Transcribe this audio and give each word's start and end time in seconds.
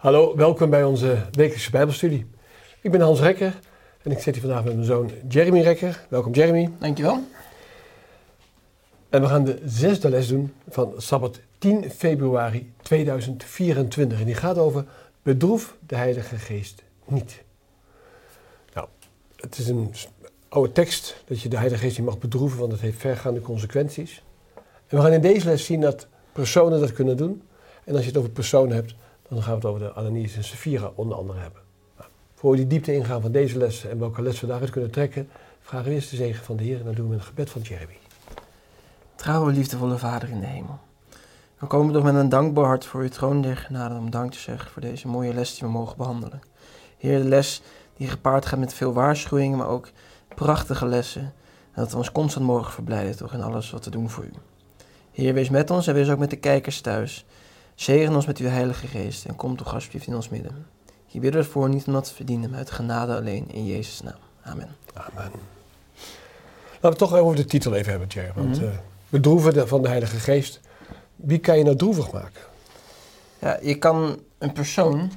Hallo, 0.00 0.36
welkom 0.36 0.70
bij 0.70 0.84
onze 0.84 1.18
wekelijkse 1.30 1.70
Bijbelstudie. 1.70 2.26
Ik 2.80 2.90
ben 2.90 3.00
Hans 3.00 3.20
Rekker 3.20 3.58
en 4.02 4.10
ik 4.10 4.18
zit 4.18 4.34
hier 4.34 4.42
vandaag 4.42 4.64
met 4.64 4.74
mijn 4.74 4.86
zoon 4.86 5.10
Jeremy 5.28 5.60
Rekker. 5.60 6.06
Welkom 6.08 6.32
Jeremy. 6.32 6.70
Dankjewel. 6.78 7.22
En 9.08 9.20
we 9.20 9.26
gaan 9.26 9.44
de 9.44 9.60
zesde 9.64 10.08
les 10.08 10.28
doen 10.28 10.52
van 10.68 10.94
Sabbat 10.96 11.40
10 11.58 11.90
februari 11.90 12.72
2024. 12.82 14.20
En 14.20 14.24
die 14.24 14.34
gaat 14.34 14.58
over 14.58 14.84
bedroef 15.22 15.76
de 15.86 15.96
Heilige 15.96 16.36
Geest 16.36 16.82
niet. 17.06 17.42
Nou, 18.74 18.88
het 19.36 19.58
is 19.58 19.68
een 19.68 19.94
oude 20.48 20.72
tekst 20.72 21.22
dat 21.26 21.40
je 21.40 21.48
de 21.48 21.56
Heilige 21.56 21.82
Geest 21.82 21.98
niet 21.98 22.06
mag 22.06 22.18
bedroeven, 22.18 22.58
want 22.58 22.72
het 22.72 22.80
heeft 22.80 22.98
vergaande 22.98 23.40
consequenties. 23.40 24.22
En 24.86 24.96
we 24.96 25.02
gaan 25.02 25.12
in 25.12 25.20
deze 25.20 25.46
les 25.46 25.64
zien 25.64 25.80
dat 25.80 26.06
personen 26.32 26.80
dat 26.80 26.92
kunnen 26.92 27.16
doen. 27.16 27.42
En 27.84 27.94
als 27.94 28.02
je 28.02 28.08
het 28.08 28.18
over 28.18 28.30
personen 28.30 28.74
hebt, 28.74 28.94
dan 29.34 29.42
gaan 29.42 29.50
we 29.50 29.58
het 29.58 29.64
over 29.64 29.80
de 29.80 29.94
Ananias 29.94 30.36
en 30.36 30.44
Safira 30.44 30.92
onder 30.94 31.16
andere 31.16 31.38
hebben. 31.38 31.60
Voor 32.34 32.50
we 32.50 32.56
die 32.56 32.66
diepte 32.66 32.94
ingaan 32.94 33.20
van 33.20 33.32
deze 33.32 33.58
les 33.58 33.84
en 33.84 33.98
welke 33.98 34.22
les 34.22 34.40
we 34.40 34.46
daaruit 34.46 34.70
kunnen 34.70 34.90
trekken, 34.90 35.28
vragen 35.60 35.88
we 35.88 35.94
eerst 35.94 36.10
de 36.10 36.16
zegen 36.16 36.44
van 36.44 36.56
de 36.56 36.64
Heer 36.64 36.78
en 36.78 36.84
dan 36.84 36.94
doen 36.94 37.08
we 37.08 37.14
een 37.14 37.22
gebed 37.22 37.50
van 37.50 37.62
Jeremy. 37.62 37.98
Trouwe, 39.14 39.52
liefdevolle 39.52 39.98
Vader 39.98 40.28
in 40.28 40.40
de 40.40 40.46
hemel. 40.46 40.78
We 41.58 41.66
komen 41.66 41.92
toch 41.92 42.02
met 42.02 42.14
een 42.14 42.28
dankbaar 42.28 42.64
hart 42.64 42.84
voor 42.84 43.00
uw 43.00 43.08
troon 43.08 43.42
der 43.42 43.68
om 43.98 44.10
dank 44.10 44.32
te 44.32 44.38
zeggen 44.38 44.70
voor 44.70 44.82
deze 44.82 45.08
mooie 45.08 45.34
les 45.34 45.54
die 45.54 45.68
we 45.68 45.72
mogen 45.72 45.96
behandelen. 45.96 46.40
Heer, 46.98 47.18
de 47.18 47.28
les 47.28 47.62
die 47.96 48.08
gepaard 48.08 48.46
gaat 48.46 48.58
met 48.58 48.74
veel 48.74 48.92
waarschuwingen, 48.92 49.58
maar 49.58 49.68
ook 49.68 49.90
prachtige 50.34 50.86
lessen. 50.86 51.22
En 51.72 51.82
dat 51.82 51.90
we 51.90 51.96
ons 51.96 52.12
constant 52.12 52.46
mogen 52.46 52.72
verblijden 52.72 53.16
toch 53.16 53.32
in 53.32 53.42
alles 53.42 53.70
wat 53.70 53.84
we 53.84 53.90
doen 53.90 54.10
voor 54.10 54.24
u. 54.24 54.30
Heer, 55.12 55.34
wees 55.34 55.50
met 55.50 55.70
ons 55.70 55.86
en 55.86 55.94
wees 55.94 56.10
ook 56.10 56.18
met 56.18 56.30
de 56.30 56.36
kijkers 56.36 56.80
thuis. 56.80 57.26
Zegen 57.80 58.14
ons 58.14 58.26
met 58.26 58.38
uw 58.38 58.48
Heilige 58.48 58.86
Geest 58.86 59.24
en 59.24 59.36
kom 59.36 59.56
toch 59.56 59.74
alsjeblieft 59.74 60.06
in 60.06 60.14
ons 60.14 60.28
midden. 60.28 60.66
Hier 61.06 61.20
bidden 61.20 61.40
we 61.42 61.48
voor 61.48 61.68
niet 61.68 61.86
omdat 61.86 62.08
we 62.08 62.14
verdienen, 62.14 62.50
maar 62.50 62.58
uit 62.58 62.70
genade 62.70 63.16
alleen 63.16 63.50
in 63.50 63.66
Jezus' 63.66 64.00
naam. 64.02 64.18
Amen. 64.42 64.76
Amen. 64.94 65.12
Laten 65.14 65.40
we 66.80 66.88
het 66.88 66.98
toch 66.98 67.14
over 67.14 67.36
de 67.36 67.44
titel 67.44 67.74
even 67.74 67.90
hebben, 67.90 68.08
Jerry. 68.08 68.32
Want 68.34 68.60
bedroeven 69.08 69.68
van 69.68 69.82
de 69.82 69.88
Heilige 69.88 70.16
Geest. 70.16 70.60
Wie 71.16 71.38
kan 71.38 71.58
je 71.58 71.64
nou 71.64 71.76
droevig 71.76 72.12
maken? 72.12 72.40
Ja, 73.38 73.58
je 73.62 73.78
kan 73.78 74.18
een 74.38 74.52
persoon 74.52 75.10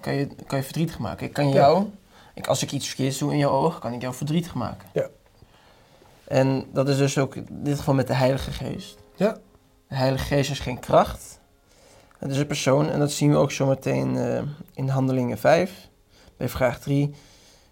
kan 0.00 0.14
je, 0.14 0.28
kan 0.46 0.58
je 0.58 0.64
verdrietig 0.64 0.98
maken. 0.98 1.26
Ik 1.26 1.32
kan 1.32 1.48
Ja. 1.48 1.54
jou, 1.54 1.86
ik, 2.34 2.46
als 2.46 2.62
ik 2.62 2.72
iets 2.72 2.86
verkeerds 2.86 3.18
doe 3.18 3.32
in 3.32 3.38
jouw 3.38 3.50
ogen, 3.50 3.80
kan 3.80 3.92
ik 3.92 4.00
jou 4.00 4.14
verdrietig 4.14 4.54
maken. 4.54 4.88
Ja. 4.92 5.08
En 6.24 6.66
dat 6.72 6.88
is 6.88 6.96
dus 6.96 7.18
ook 7.18 7.34
in 7.36 7.46
dit 7.50 7.78
geval 7.78 7.94
met 7.94 8.06
de 8.06 8.14
Heilige 8.14 8.50
Geest. 8.50 8.98
Ja. 9.16 9.32
De 9.88 9.94
Heilige 9.94 10.24
Geest 10.24 10.50
is 10.50 10.60
geen 10.60 10.78
kracht. 10.80 11.40
Het 12.22 12.30
is 12.30 12.38
een 12.38 12.46
persoon 12.46 12.90
en 12.90 12.98
dat 12.98 13.12
zien 13.12 13.30
we 13.30 13.36
ook 13.36 13.50
zo 13.52 13.66
meteen 13.66 14.16
eh, 14.16 14.42
in 14.74 14.88
Handelingen 14.88 15.38
5, 15.38 15.88
bij 16.36 16.48
vraag 16.48 16.80
3, 16.80 17.14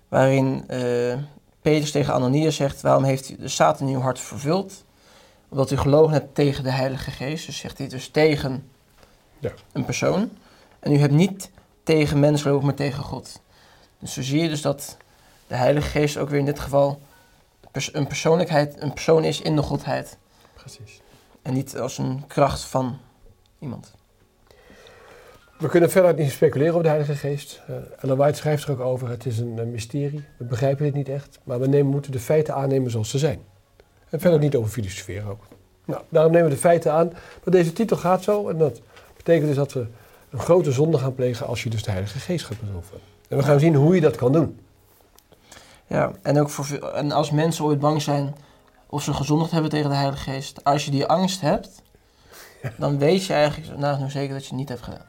waarin 0.09 0.65
eh 0.69 1.19
Petrus 1.63 1.91
tegen 1.91 2.15
Ananias 2.15 2.57
zegt, 2.57 2.81
waarom 2.81 3.05
heeft 3.05 3.31
u 3.31 3.37
de 3.37 3.49
Satan 3.49 3.89
in 3.89 3.95
uw 3.95 4.01
hart 4.01 4.21
vervuld? 4.21 4.85
Omdat 5.49 5.71
u 5.71 5.77
gelogen 5.77 6.13
hebt 6.13 6.35
tegen 6.35 6.65
de 6.65 6.71
Heilige 6.71 7.11
Geest. 7.11 7.47
Dus 7.47 7.59
zegt 7.59 7.79
hij 7.79 7.89
dus 7.89 8.09
tegen 8.09 8.71
Ja. 9.39 9.51
een 9.73 9.85
persoon. 9.85 10.31
En 10.79 10.93
u 10.93 10.99
hebt 10.99 11.13
niet 11.13 11.51
tegen 11.83 12.21
mensen 12.21 12.43
gelogen, 12.43 12.67
maar 12.67 12.75
tegen 12.75 13.03
God. 13.03 13.41
Dus 13.99 14.13
zo 14.13 14.23
zie 14.23 14.43
je 14.43 14.49
dus 14.49 14.63
dat 14.63 14.97
de 15.47 15.55
Heilige 15.55 15.89
Geest 15.89 16.17
ook 16.17 16.29
weer 16.29 16.39
in 16.39 16.45
dit 16.45 16.61
geval 16.61 17.01
een 17.93 18.07
persoonlijkheid, 18.07 18.83
een 18.83 18.93
persoon 18.93 19.25
is 19.25 19.41
in 19.41 19.57
de 19.57 19.63
Godheid. 19.63 20.19
Precies. 20.55 21.01
En 21.43 21.55
niet 21.55 21.79
als 21.79 21.99
een 21.99 22.27
kracht 22.27 22.61
van 22.61 22.99
iemand. 23.59 23.93
We 25.61 25.69
kunnen 25.69 25.91
verder 25.91 26.15
niet 26.15 26.31
speculeren 26.31 26.73
over 26.73 26.83
de 26.83 26.89
Heilige 26.89 27.15
Geest. 27.15 27.61
Eh 27.67 27.75
Ellen 28.01 28.17
White 28.17 28.39
schrijft 28.39 28.65
er 28.65 28.71
ook 28.71 28.81
over. 28.81 29.09
Het 29.09 29.27
is 29.27 29.39
een, 29.39 29.59
eh, 29.59 29.65
mysterie. 29.65 30.25
We 30.37 30.45
begrijpen 30.45 30.85
dit 30.85 30.95
niet 30.95 31.09
echt. 31.09 31.39
Maar 31.43 31.61
we 31.61 31.67
nemen, 31.67 31.91
moeten 31.91 32.13
de 32.13 32.19
feiten 32.19 32.55
aannemen 32.55 32.91
zoals 32.91 33.11
ze 33.11 33.19
zijn. 33.19 33.41
En 34.09 34.21
verder 34.21 34.39
niet 34.39 34.57
over 34.57 34.71
filosoferen 34.71 35.31
ook. 35.31 35.43
Nou, 35.85 36.03
daarom 36.09 36.33
nemen 36.33 36.49
we 36.49 36.55
de 36.55 36.61
feiten 36.61 36.93
aan. 36.93 37.07
Maar 37.09 37.55
deze 37.55 37.73
titel 37.73 37.97
gaat 37.97 38.23
zo. 38.23 38.49
En 38.49 38.59
dat 38.59 38.81
betekent 39.17 39.47
dus 39.47 39.57
dat 39.57 39.73
we 39.73 39.87
een 40.31 40.39
grote 40.39 40.73
zonde 40.73 40.99
gaan 40.99 41.15
plegen 41.15 41.47
als 41.47 41.63
je 41.63 41.71
dus 41.71 41.83
de 41.83 41.91
Heilige 41.91 42.19
Geest 42.19 42.45
gaat 42.45 42.61
bedroeven. 42.61 42.99
En 43.29 43.37
we 43.37 43.43
gaan 43.43 43.61
zien 43.61 43.75
hoe 43.75 43.95
je 43.95 44.01
dat 44.01 44.17
kan 44.17 44.33
doen. 44.33 44.61
Ja, 45.87 46.13
en, 46.23 46.41
ook 46.41 46.51
voor, 46.51 46.89
en 46.89 47.13
als 47.13 47.31
mensen 47.31 47.65
ooit 47.65 47.81
bang 47.81 48.03
zijn 48.03 48.35
of 48.87 49.03
ze 49.03 49.15
gezondigd 49.15 49.51
hebben 49.51 49.71
tegen 49.71 49.91
de 49.91 49.97
Heilige 49.97 50.31
Geest, 50.31 50.65
als 50.65 50.85
je 50.85 50.91
die 50.91 51.07
angst 51.07 51.41
hebt, 51.41 51.83
dan 52.77 52.99
weet 52.99 53.27
je 53.27 53.33
eigenlijk 53.33 53.79
nagenoeg 53.79 54.11
zeker 54.11 54.33
dat 54.33 54.43
je 54.43 54.49
het 54.49 54.59
niet 54.59 54.69
hebt 54.69 54.83
gedaan. 54.83 55.09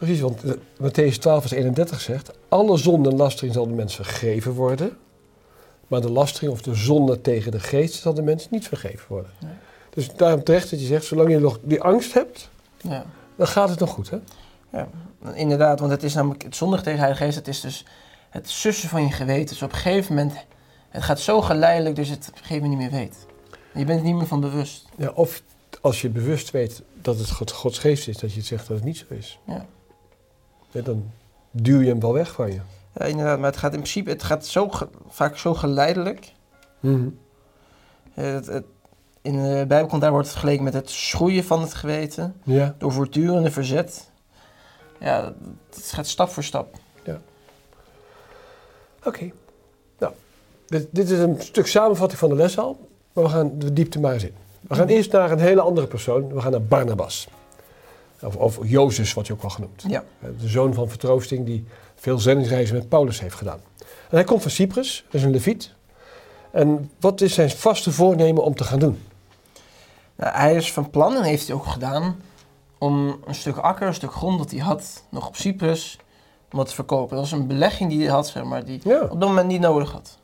Precies, 0.00 0.20
want 0.20 0.44
eh, 0.44 0.52
Matthäus 0.80 1.18
12 1.18 1.40
vers 1.40 1.52
31 1.52 2.00
zegt... 2.00 2.30
Alle 2.48 2.76
zonde 2.76 3.10
en 3.10 3.16
lastering 3.16 3.54
zal 3.54 3.66
de 3.66 3.72
mens 3.74 3.94
vergeven 3.94 4.52
worden... 4.52 4.96
maar 5.88 6.00
de 6.00 6.10
lastering 6.10 6.52
of 6.52 6.62
de 6.62 6.74
zonde 6.74 7.20
tegen 7.20 7.52
de 7.52 7.60
geest 7.60 7.94
zal 7.94 8.14
de 8.14 8.22
mens 8.22 8.50
niet 8.50 8.68
vergeven 8.68 9.04
worden. 9.08 9.30
Nee. 9.40 9.52
Dus 9.90 10.14
daarom 10.14 10.44
terecht 10.44 10.70
dat 10.70 10.80
je 10.80 10.86
zegt, 10.86 11.04
zolang 11.04 11.30
je 11.30 11.38
nog 11.38 11.58
die 11.62 11.80
angst 11.82 12.12
hebt, 12.12 12.48
Ja. 12.76 13.04
dan 13.36 13.46
gaat 13.46 13.68
het 13.68 13.78
nog 13.78 13.90
goed, 13.90 14.10
hè? 14.10 14.18
Ja, 14.72 14.88
inderdaad, 15.34 15.80
want 15.80 15.90
het 15.92 16.02
is 16.02 16.14
namelijk 16.14 16.42
het 16.42 16.56
zondig 16.56 16.78
tegen 16.82 16.92
de 16.94 16.98
Heilige 16.98 17.24
Geest, 17.24 17.36
het 17.36 17.48
is 17.48 17.60
dus 17.60 17.84
het 18.30 18.48
sussen 18.50 18.88
van 18.88 19.02
je 19.02 19.10
geweten. 19.12 19.46
Dus 19.46 19.62
op 19.62 19.72
een 19.72 19.78
gegeven 19.78 20.14
moment, 20.14 20.34
het 20.88 21.02
gaat 21.02 21.20
zo 21.20 21.40
geleidelijk, 21.40 21.96
dus 21.96 22.08
het 22.08 22.26
op 22.28 22.34
een 22.34 22.42
gegeven 22.42 22.62
moment 22.62 22.80
niet 22.80 22.90
meer 22.90 23.00
weet. 23.00 23.16
Je 23.74 23.84
bent 23.84 23.98
er 23.98 24.04
niet 24.06 24.14
meer 24.14 24.26
van 24.26 24.40
bewust. 24.40 24.84
Ja, 24.96 25.10
of 25.14 25.42
als 25.80 26.00
je 26.00 26.08
bewust 26.08 26.50
weet 26.50 26.82
dat 27.02 27.18
het 27.18 27.30
God, 27.30 27.50
Gods 27.50 27.78
geest 27.78 28.08
is, 28.08 28.16
dat 28.18 28.30
je 28.32 28.38
het 28.38 28.46
zegt 28.46 28.66
dat 28.68 28.76
het 28.76 28.84
niet 28.86 28.96
zo 28.96 29.04
is. 29.14 29.38
Ja. 29.46 29.66
Ja, 30.70 30.80
dan 30.80 31.10
duw 31.50 31.80
je 31.80 31.88
hem 31.88 32.00
wel 32.00 32.12
weg 32.12 32.32
van 32.32 32.52
je. 32.52 32.60
Ja, 32.94 33.04
inderdaad, 33.04 33.38
maar 33.38 33.50
het 33.50 33.58
gaat 33.58 33.72
in 33.72 33.78
principe, 33.80 34.10
het 34.10 34.22
gaat 34.22 34.46
zo 34.46 34.70
vaak 35.08 35.36
zo 35.36 35.54
geleidelijk. 35.54 36.32
Mhm. 36.80 37.08
Eh, 38.14 38.24
het- 38.32 38.46
het- 38.46 38.64
in 39.22 39.32
de 39.32 39.64
Bijbelcontact 39.68 40.12
wordt 40.12 40.26
het 40.26 40.36
vergeleken 40.36 40.64
met 40.64 40.74
het 40.74 40.90
schroeien 40.90 41.44
van 41.44 41.60
het 41.60 41.74
geweten, 41.74 42.34
Ja, 42.42 42.74
door 42.78 42.92
voortdurende 42.92 43.50
verzet. 43.50 44.10
Ja, 45.00 45.32
het 45.74 45.90
gaat 45.92 46.06
stap 46.06 46.28
voor 46.28 46.44
stap. 46.44 46.74
oké. 49.04 49.30
Nou, 49.98 50.12
dit, 50.66 50.86
dit 50.90 51.10
is 51.10 51.18
een 51.18 51.36
stuk 51.40 51.66
samenvatting 51.66 52.18
van 52.20 52.28
de 52.28 52.34
les 52.34 52.58
al, 52.58 52.88
maar 53.12 53.24
we 53.24 53.30
gaan 53.30 53.58
de 53.58 53.72
diepte 53.72 54.00
maar 54.00 54.12
eens 54.12 54.24
in. 54.24 54.34
We 54.68 54.74
gaan 54.74 54.86
eerst 54.86 55.12
naar 55.12 55.30
een 55.30 55.38
hele 55.38 55.60
andere 55.60 55.86
persoon. 55.86 56.32
We 56.34 56.40
gaan 56.40 56.50
naar 56.50 56.62
Barnabas. 56.62 57.28
Of, 58.22 58.36
of 58.36 58.58
Jozef 58.62 59.14
wordt 59.14 59.28
hij 59.28 59.36
ook 59.36 59.42
wel 59.42 59.52
genoemd. 59.52 59.84
Ja. 59.88 60.04
Eh, 60.20 60.28
De 60.40 60.48
zoon 60.48 60.74
van 60.74 60.88
vertroosting 60.88 61.46
die 61.46 61.64
veel 61.94 62.18
zendingsreizen 62.18 62.76
met 62.76 62.88
Paulus 62.88 63.20
heeft 63.20 63.34
gedaan. 63.34 63.60
En 63.80 64.16
hij 64.16 64.24
komt 64.24 64.42
van 64.42 64.50
Cyprus, 64.50 65.04
dat 65.04 65.14
is 65.14 65.22
een 65.22 65.30
leviet. 65.30 65.74
En 66.50 66.90
wat 67.00 67.20
is 67.20 67.34
zijn 67.34 67.50
vaste 67.50 67.92
voornemen 67.92 68.44
om 68.44 68.54
te 68.54 68.64
gaan 68.64 68.78
doen? 68.78 69.02
Nou, 70.16 70.36
hij 70.36 70.54
is 70.54 70.72
van 70.72 70.90
plan 70.90 71.16
en 71.16 71.22
heeft 71.22 71.46
hij 71.46 71.56
ook 71.56 71.66
gedaan 71.66 72.20
om 72.78 73.20
een 73.24 73.34
stuk 73.34 73.56
akker, 73.56 73.86
een 73.86 73.94
stuk 73.94 74.12
grond 74.12 74.38
dat 74.38 74.50
hij 74.50 74.60
had, 74.60 75.04
nog 75.08 75.26
op 75.26 75.36
Cyprus, 75.36 75.98
om 76.52 76.58
dat 76.58 76.68
te 76.68 76.74
verkopen. 76.74 77.16
Dat 77.16 77.30
was 77.30 77.38
een 77.40 77.46
belegging 77.46 77.90
die 77.90 78.00
hij 78.00 78.10
had, 78.10 78.28
zeg 78.28 78.44
maar, 78.44 78.64
die 78.64 78.80
Ja, 78.84 79.00
op 79.02 79.20
dat 79.20 79.28
moment 79.28 79.46
niet 79.48 79.60
nodig 79.60 79.92
had. 79.92 80.18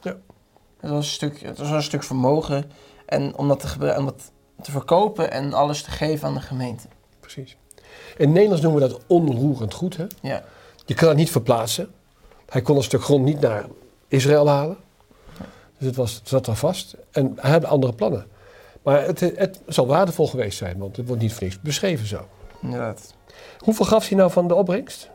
Ja. 0.00 0.16
Het 0.80 0.90
was 0.90 0.98
een 1.06 1.12
stuk, 1.12 1.40
het 1.40 1.58
was 1.58 1.70
een 1.70 1.82
stuk 1.82 2.02
vermogen 2.02 2.70
en 3.06 3.36
om 3.36 3.48
dat, 3.48 3.60
te 3.60 3.94
om 3.98 4.04
dat 4.04 4.30
te 4.62 4.70
verkopen 4.70 5.30
en 5.30 5.52
alles 5.52 5.82
te 5.82 5.90
geven 5.90 6.28
aan 6.28 6.34
de 6.34 6.40
gemeente. 6.40 6.88
Precies. 7.24 7.56
In 8.16 8.24
het 8.24 8.28
Nederlands 8.28 8.62
noemen 8.62 8.82
we 8.82 8.88
dat 8.88 9.00
onroerend 9.06 9.74
goed. 9.74 9.96
Hè? 9.96 10.06
Ja, 10.22 10.44
Je 10.86 10.94
kan 10.94 11.08
het 11.08 11.16
niet 11.16 11.30
verplaatsen. 11.30 11.90
Hij 12.48 12.62
kon 12.62 12.76
een 12.76 12.82
stuk 12.82 13.02
grond 13.02 13.24
niet 13.24 13.40
naar 13.40 13.64
Israël 14.08 14.48
halen. 14.48 14.76
Dus 15.78 15.86
het, 15.86 15.96
was, 15.96 16.14
het 16.14 16.28
zat 16.28 16.44
daar 16.44 16.56
vast. 16.56 16.94
En 17.10 17.32
hij 17.40 17.50
had 17.50 17.64
andere 17.64 17.92
plannen. 17.92 18.26
Maar 18.82 19.04
het, 19.04 19.20
het 19.20 19.60
zal 19.66 19.86
waardevol 19.86 20.26
geweest 20.28 20.58
zijn, 20.58 20.78
want 20.78 20.96
het 20.96 21.06
wordt 21.06 21.22
niet 21.22 21.32
voor 21.32 21.42
niks 21.42 21.60
beschreven 21.60 22.06
zo. 22.06 22.28
inderdaad. 22.62 23.14
Hoeveel 23.58 23.86
gaf 23.86 24.08
hij 24.08 24.16
nou 24.18 24.30
van 24.30 24.48
de 24.48 24.54
opbrengst? 24.54 25.10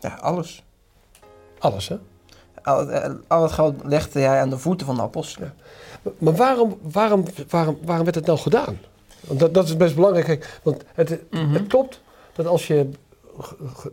Ja, 0.00 0.14
alles. 0.20 0.64
Alles, 1.58 1.88
hè? 1.88 1.96
Al, 2.62 2.90
eh, 2.90 3.14
al 3.26 3.42
het 3.42 3.52
geld 3.52 3.74
legde 3.84 4.20
hij 4.20 4.40
aan 4.40 4.50
de 4.50 4.58
voeten 4.58 4.86
van 4.86 4.94
de 4.96 5.02
apostelen. 5.02 5.54
Maar 6.18 6.34
waarom, 6.34 6.78
waarom, 6.82 7.24
waarom, 7.48 7.78
waarom 7.84 8.04
werd 8.04 8.16
het 8.16 8.26
nou 8.26 8.38
gedaan? 8.38 8.78
Want 9.26 9.40
dat, 9.40 9.54
dat 9.54 9.64
is 9.64 9.76
best 9.76 9.94
belangrijk. 9.94 10.26
Kijk, 10.26 10.60
want 10.62 10.82
het, 10.94 11.18
Mhm. 11.30 11.52
het 11.52 11.66
klopt 11.66 12.00
dat 12.34 12.46
als 12.46 12.66
je 12.66 12.88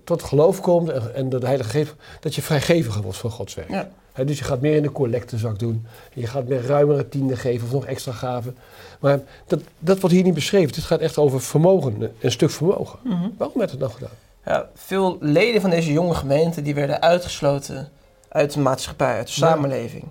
tot 0.03 0.23
geloof 0.23 0.61
komt 0.61 0.89
en, 0.89 1.15
en 1.15 1.29
de 1.29 1.37
Heilige 1.45 1.69
Geest, 1.69 1.93
dat 2.19 2.35
je 2.35 2.41
vrijgeviger 2.41 3.01
wordt 3.01 3.17
van 3.17 3.31
Gods 3.31 3.55
werk. 3.55 3.69
Ja. 3.69 3.89
Dus 4.25 4.37
je 4.37 4.43
gaat 4.43 4.61
meer 4.61 4.75
in 4.75 4.81
de 4.83 4.91
collectezak 4.91 5.59
doen. 5.59 5.85
En 6.13 6.21
je 6.21 6.27
gaat 6.27 6.47
meer 6.47 6.65
ruimere 6.65 7.09
tienden 7.09 7.37
geven 7.37 7.67
of 7.67 7.73
nog 7.73 7.85
extra 7.85 8.11
gaven. 8.11 8.57
Maar 8.99 9.19
dat, 9.47 9.59
dat 9.79 9.99
wordt 9.99 10.15
hier 10.15 10.23
niet 10.23 10.33
beschreven. 10.33 10.73
Dit 10.73 10.83
gaat 10.83 10.99
echt 10.99 11.17
over 11.17 11.41
vermogen, 11.41 12.11
een 12.19 12.31
stuk 12.31 12.49
vermogen. 12.49 12.99
Mhm. 13.03 13.27
Waarom 13.37 13.57
werd 13.57 13.71
het 13.71 13.79
nou 13.79 13.91
gedaan? 13.91 14.09
Ja, 14.45 14.69
veel 14.75 15.17
leden 15.19 15.61
van 15.61 15.69
deze 15.69 15.91
jonge 15.91 16.13
gemeente 16.13 16.61
die 16.61 16.75
werden 16.75 17.01
uitgesloten 17.01 17.89
uit 18.29 18.53
de 18.53 18.59
maatschappij, 18.59 19.15
uit 19.15 19.27
de 19.27 19.41
Ja. 19.41 19.47
samenleving. 19.47 20.03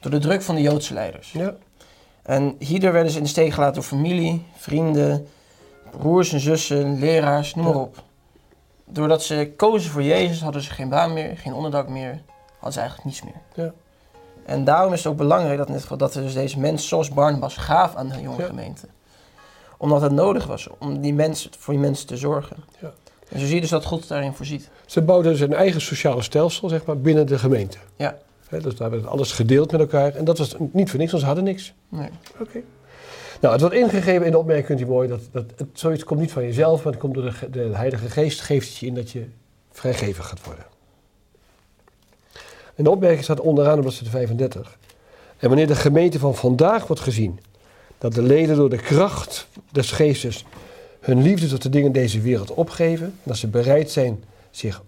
Door 0.00 0.10
de 0.10 0.18
druk 0.18 0.42
van 0.42 0.54
de 0.54 0.60
Joodse 0.62 0.94
leiders. 0.94 1.32
Ja, 1.32 1.54
En 2.22 2.54
hierdoor 2.58 2.92
werden 2.92 3.10
ze 3.12 3.16
in 3.18 3.22
de 3.22 3.28
steek 3.28 3.52
gelaten 3.52 3.74
door 3.74 3.82
familie, 3.84 4.46
vrienden, 4.56 5.26
broers 5.98 6.32
en 6.32 6.40
zussen, 6.40 6.98
leraars, 6.98 7.54
noem 7.54 7.64
maar 7.64 7.74
op. 7.74 8.02
doordat 8.84 9.22
ze 9.22 9.52
kozen 9.56 9.90
voor 9.90 10.02
Jezus, 10.02 10.40
hadden 10.42 10.62
ze 10.62 10.70
geen 10.70 10.88
baan 10.88 11.12
meer, 11.12 11.36
geen 11.38 11.52
onderdak 11.54 11.88
meer, 11.88 12.20
hadden 12.52 12.72
ze 12.72 12.78
eigenlijk 12.78 13.08
niets 13.08 13.22
meer. 13.22 13.64
Ja. 13.66 13.72
En 14.46 14.64
daarom 14.64 14.92
is 14.92 14.98
het 15.04 15.12
ook 15.12 15.18
belangrijk 15.18 15.58
dat, 15.58 15.66
in 15.66 15.72
dit 15.72 15.82
geval, 15.82 15.96
dat 15.96 16.14
er 16.14 16.22
dus 16.22 16.34
deze 16.34 16.58
mensen 16.58 16.88
zoals 16.88 17.08
Barnabas 17.10 17.56
gaaf 17.56 17.94
aan 17.94 18.08
de 18.08 18.20
jonge 18.20 18.40
Ja. 18.40 18.46
gemeente. 18.46 18.86
Omdat 19.78 20.02
het 20.02 20.12
nodig 20.12 20.46
was 20.46 20.68
om 20.78 21.00
die 21.00 21.14
mensen, 21.14 21.50
voor 21.58 21.74
die 21.74 21.82
mensen 21.82 22.06
te 22.06 22.16
zorgen. 22.16 22.56
Ja. 22.80 22.92
En 23.28 23.40
zo 23.40 23.46
zie 23.46 23.54
je 23.54 23.60
dus 23.60 23.70
dat 23.70 23.84
God 23.84 24.08
daarin 24.08 24.32
voorziet. 24.32 24.68
Ze 24.86 25.02
bouwden 25.02 25.32
dus 25.32 25.40
een 25.40 25.54
eigen 25.54 25.80
sociale 25.80 26.22
stelsel 26.22 26.68
zeg 26.68 26.84
maar, 26.84 26.98
binnen 26.98 27.26
de 27.26 27.38
gemeente. 27.38 27.78
Ja. 27.96 28.16
Dus 28.60 28.76
daar 28.76 28.90
werd 28.90 29.06
alles 29.06 29.32
gedeeld 29.32 29.72
met 29.72 29.80
elkaar. 29.80 30.14
En 30.14 30.24
dat 30.24 30.38
was 30.38 30.54
niet 30.72 30.90
voor 30.90 30.98
niks, 30.98 31.10
want 31.10 31.22
ze 31.22 31.28
hadden 31.28 31.44
niks. 31.44 31.74
Nee. 31.88 32.08
Oké. 32.40 32.62
Nou, 33.40 33.52
het 33.52 33.62
wordt 33.62 33.76
ingegeven 33.76 34.26
in 34.26 34.30
de 34.30 34.38
opmerking, 34.38 34.66
kunt 34.66 34.80
u 34.80 34.86
mooi, 34.86 35.08
dat, 35.08 35.20
dat 35.30 35.44
het, 35.56 35.68
zoiets 35.72 36.04
komt 36.04 36.20
niet 36.20 36.32
van 36.32 36.42
jezelf, 36.42 36.84
maar 36.84 36.92
het 36.92 37.00
komt 37.00 37.14
door 37.14 37.34
de, 37.40 37.50
de 37.50 37.60
Heilige 37.60 38.08
Geest, 38.08 38.40
geeft 38.40 38.68
het 38.68 38.76
je 38.76 38.86
in 38.86 38.94
dat 38.94 39.10
je 39.10 39.24
vrijgever 39.70 40.24
gaat 40.24 40.44
worden. 40.44 40.64
In 42.74 42.84
de 42.84 42.90
opmerking 42.90 43.24
staat 43.24 43.40
onderaan 43.40 43.76
op 43.76 43.80
bladzijde 43.80 44.10
35. 44.10 44.78
En 45.38 45.48
wanneer 45.48 45.66
de 45.66 45.74
gemeente 45.74 46.18
van 46.18 46.34
vandaag 46.34 46.86
wordt 46.86 47.02
gezien, 47.02 47.40
dat 47.98 48.14
de 48.14 48.22
leden 48.22 48.56
door 48.56 48.70
de 48.70 48.76
kracht 48.76 49.48
des 49.70 49.90
geestes 49.90 50.44
hun 51.00 51.22
liefde 51.22 51.46
tot 51.48 51.62
de 51.62 51.68
dingen 51.68 51.92
deze 51.92 52.20
wereld 52.20 52.54
opgeven, 52.54 53.14
dat 53.22 53.36
ze 53.36 53.46
bereid 53.46 53.90
zijn 53.90 54.24
zich 54.50 54.82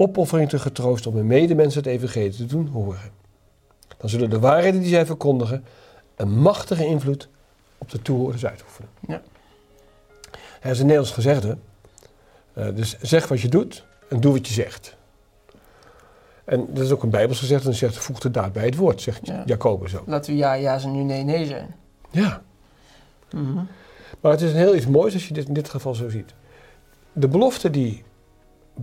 opoffering 0.00 0.48
te 0.48 0.58
getroosten 0.58 1.10
om 1.10 1.16
hun 1.16 1.26
medemensen 1.26 1.82
het 1.82 1.90
evangelie 1.92 2.30
te 2.30 2.46
doen 2.46 2.66
horen. 2.68 3.10
Dan 3.96 4.08
zullen 4.08 4.30
de 4.30 4.38
waarheden 4.38 4.80
die 4.80 4.88
zij 4.88 5.06
verkondigen 5.06 5.64
een 6.16 6.38
machtige 6.38 6.86
invloed 6.86 7.28
op 7.78 7.90
de 7.90 8.02
toehoorders 8.02 8.46
uitoefenen. 8.46 8.88
Ja. 9.08 9.22
Er 10.60 10.70
is 10.70 10.78
een 10.78 10.86
Nederlands 10.86 11.12
gezegde. 11.14 11.56
eh, 12.52 12.66
dus 12.74 12.98
zeg 13.00 13.28
wat 13.28 13.40
je 13.40 13.48
doet 13.48 13.84
en 14.08 14.20
doe 14.20 14.32
wat 14.32 14.46
je 14.48 14.52
zegt. 14.54 14.96
En 16.44 16.66
dat 16.68 16.84
is 16.84 16.90
ook 16.90 17.02
een 17.02 17.10
Bijbels 17.10 17.38
gezegde. 17.38 17.68
En 17.68 17.74
zegt 17.74 17.96
voeg 17.96 18.18
de 18.18 18.30
daad 18.30 18.52
bij 18.52 18.64
het 18.64 18.76
woord, 18.76 19.00
zegt 19.00 19.26
Ja. 19.26 19.42
Jacobus 19.46 19.96
ook. 19.96 20.06
Laten 20.06 20.32
we 20.32 20.38
ja, 20.38 20.52
ja 20.52 20.78
zijn, 20.78 20.92
nu 20.92 21.02
nee, 21.02 21.22
nee 21.24 21.46
zijn. 21.46 21.74
Ja, 22.10 22.42
Mhm. 23.30 23.58
maar 24.20 24.32
het 24.32 24.40
is 24.40 24.50
een 24.50 24.56
heel 24.56 24.74
iets 24.76 24.86
moois 24.86 25.14
als 25.14 25.28
je 25.28 25.34
dit 25.34 25.46
in 25.48 25.54
dit 25.54 25.68
geval 25.68 25.94
zo 25.94 26.08
ziet. 26.08 26.34
De 27.12 27.28
belofte 27.28 27.70
die 27.70 28.02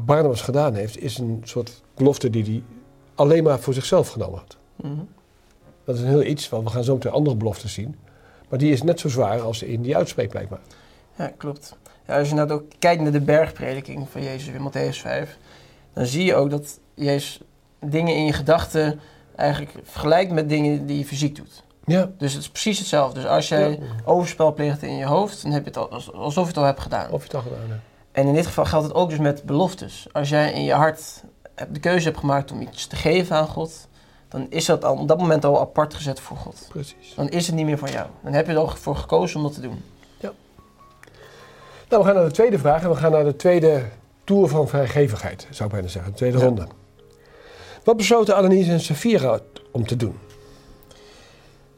Barnabas 0.05 0.41
gedaan 0.41 0.73
heeft, 0.73 0.99
is 1.01 1.17
een 1.17 1.41
soort 1.43 1.81
belofte 1.95 2.29
die 2.29 2.43
hij 2.43 2.63
alleen 3.15 3.43
maar 3.43 3.59
voor 3.59 3.73
zichzelf 3.73 4.09
genomen 4.09 4.39
had. 4.39 4.57
Mhm. 4.75 4.93
Dat 5.83 5.95
is 5.95 6.01
een 6.01 6.07
heel 6.07 6.23
iets, 6.23 6.49
want 6.49 6.63
we 6.63 6.69
gaan 6.69 6.83
zo 6.83 6.93
meteen 6.93 7.11
andere 7.11 7.35
beloftes 7.35 7.73
zien. 7.73 7.95
Maar 8.49 8.59
die 8.59 8.71
is 8.71 8.83
net 8.83 8.99
zo 8.99 9.09
zwaar 9.09 9.41
als 9.41 9.63
in 9.63 9.81
die 9.81 9.95
uitspreekt 9.97 10.29
blijkbaar. 10.31 10.59
Ja, 11.17 11.31
klopt. 11.37 11.75
Ja, 12.07 12.17
als 12.19 12.29
je 12.29 12.35
nou 12.35 12.51
ook 12.51 12.63
kijkt 12.79 13.01
naar 13.01 13.11
de 13.11 13.21
bergprediking 13.21 14.09
van 14.09 14.23
Jezus 14.23 14.53
in 14.53 14.69
Matthäus 14.71 14.97
5, 15.01 15.37
dan 15.93 16.05
zie 16.05 16.25
je 16.25 16.35
ook 16.35 16.49
dat 16.49 16.79
Jezus 16.93 17.41
dingen 17.79 18.15
in 18.15 18.25
je 18.25 18.33
gedachten 18.33 18.99
eigenlijk 19.35 19.71
vergelijkt 19.83 20.31
met 20.31 20.49
dingen 20.49 20.85
die 20.85 20.97
je 20.97 21.05
fysiek 21.05 21.35
doet. 21.35 21.63
Ja. 21.85 22.09
Dus 22.17 22.33
het 22.33 22.41
is 22.41 22.49
precies 22.49 22.79
hetzelfde. 22.79 23.19
Dus 23.21 23.29
als 23.29 23.47
jij 23.47 23.69
Ja. 23.71 23.77
overspel 24.05 24.53
pleegt 24.53 24.81
in 24.83 24.95
je 24.95 25.05
hoofd, 25.05 25.41
dan 25.43 25.51
heb 25.51 25.61
je 25.61 25.67
het 25.69 25.77
al, 25.77 25.89
als- 25.91 26.13
alsof 26.13 26.41
je 26.43 26.49
het 26.49 26.57
al 26.57 26.63
hebt 26.63 26.79
gedaan. 26.79 27.11
Of 27.11 27.19
je 27.19 27.23
het 27.27 27.35
al 27.35 27.41
gedaan 27.41 27.69
hebt. 27.69 27.81
En 28.17 28.27
in 28.27 28.33
dit 28.33 28.45
geval 28.45 28.65
geldt 28.65 28.85
het 28.87 28.95
ook 28.95 29.09
dus 29.09 29.19
met 29.19 29.43
beloftes. 29.43 30.07
Als 30.11 30.29
jij 30.29 30.51
in 30.53 30.63
je 30.63 30.73
hart 30.73 31.23
de 31.71 31.79
keuze 31.79 32.05
hebt 32.07 32.19
gemaakt 32.19 32.51
om 32.51 32.61
iets 32.61 32.87
te 32.87 32.95
geven 32.95 33.35
aan 33.35 33.47
God, 33.47 33.87
dan 34.29 34.47
is 34.49 34.65
dat 34.65 34.85
al, 34.85 34.95
op 34.97 35.07
dat 35.07 35.17
moment 35.17 35.45
al 35.45 35.59
apart 35.59 35.93
gezet 35.93 36.19
voor 36.19 36.37
God. 36.37 36.65
Precies. 36.69 37.13
Dan 37.15 37.29
is 37.29 37.47
het 37.47 37.55
niet 37.55 37.65
meer 37.65 37.77
van 37.77 37.91
jou. 37.91 38.07
Dan 38.23 38.33
heb 38.33 38.45
je 38.45 38.51
er 38.51 38.57
al 38.57 38.67
voor 38.67 38.95
gekozen 38.95 39.37
om 39.37 39.43
dat 39.43 39.53
te 39.53 39.61
doen. 39.61 39.83
Nou, 41.89 42.01
we 42.03 42.07
gaan 42.09 42.15
naar 42.15 42.25
de 42.25 42.31
tweede 42.31 42.59
vraag 42.59 42.83
en 42.83 42.89
we 42.89 42.95
gaan 42.95 43.11
naar 43.11 43.23
de 43.23 43.35
tweede 43.35 43.83
tour 44.23 44.47
van 44.47 44.67
vrijgevigheid, 44.67 45.47
zou 45.49 45.69
ik 45.69 45.75
bijna 45.75 45.87
zeggen. 45.87 46.11
De 46.11 46.17
tweede 46.17 46.37
Ja. 46.37 46.43
ronde. 46.43 46.67
Wat 47.83 47.97
besloten 47.97 48.35
Ananias 48.35 48.67
en 48.67 48.79
Safira 48.79 49.39
om 49.71 49.85
te 49.87 49.95
doen? 49.95 50.17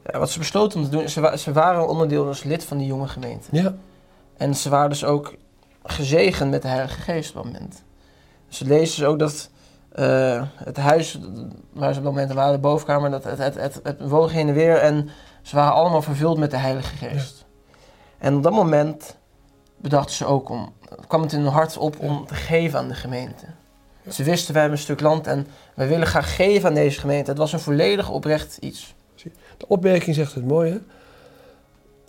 Ja, 0.04 0.18
wat 0.18 0.30
ze 0.30 0.38
besloten 0.38 0.78
om 0.78 0.84
te 0.84 0.90
doen, 0.90 1.08
ze, 1.08 1.20
wa- 1.20 1.36
ze 1.36 1.52
waren 1.52 1.88
onderdeel 1.88 2.26
als 2.26 2.42
lid 2.42 2.64
van 2.64 2.78
die 2.78 2.86
jonge 2.86 3.08
gemeente. 3.08 3.48
Ja. 3.50 3.74
En 4.36 4.54
ze 4.54 4.68
waren 4.68 4.88
dus 4.90 5.04
ook 5.04 5.34
gezegend 5.82 6.50
met 6.50 6.62
de 6.62 6.68
Heilige 6.68 7.00
Geest 7.00 7.28
op 7.28 7.34
dat 7.34 7.44
moment. 7.52 7.82
Ze 8.48 8.64
lezen 8.64 8.98
dus 8.98 9.08
ook 9.08 9.18
dat 9.18 9.50
eh, 9.92 10.42
het 10.54 10.76
huis 10.76 11.18
waar 11.72 11.92
ze 11.92 11.98
op 11.98 12.04
dat 12.04 12.14
moment 12.14 12.32
waren, 12.32 12.52
de 12.52 12.58
bovenkamer, 12.58 13.10
dat 13.10 13.24
het, 13.24 13.38
het, 13.38 13.54
het, 13.54 13.80
het 13.82 14.08
woog 14.08 14.32
heen 14.32 14.48
en 14.48 14.54
weer 14.54 14.76
en 14.76 15.08
ze 15.42 15.56
waren 15.56 15.72
allemaal 15.72 16.02
vervuld 16.02 16.38
met 16.38 16.50
de 16.50 16.56
Heilige 16.56 16.96
Geest. 16.96 17.44
En 18.18 18.36
op 18.36 18.42
dat 18.42 18.52
moment 18.52 19.16
bedachten 19.76 20.14
ze 20.14 20.24
ook 20.24 20.48
om, 20.48 20.72
kwam 21.06 21.22
het 21.22 21.32
in 21.32 21.40
hun 21.40 21.52
hart 21.52 21.76
op 21.76 21.98
om 21.98 22.26
te 22.26 22.34
geven 22.34 22.78
aan 22.78 22.88
de 22.88 22.94
gemeente. 22.94 23.46
Ja. 24.02 24.10
Ze 24.10 24.24
wisten, 24.24 24.52
wij 24.52 24.62
hebben 24.62 24.78
een 24.78 24.84
stuk 24.84 25.00
land 25.00 25.26
en 25.26 25.46
wij 25.74 25.88
willen 25.88 26.06
graag 26.06 26.36
geven 26.36 26.68
aan 26.68 26.74
deze 26.74 27.00
gemeente. 27.00 27.30
Het 27.30 27.38
was 27.38 27.52
een 27.52 27.60
volledig 27.60 28.10
oprecht 28.10 28.56
iets. 28.56 28.94
De 29.56 29.68
opmerking 29.68 30.14
zegt 30.14 30.34
het 30.34 30.46
mooie. 30.46 30.80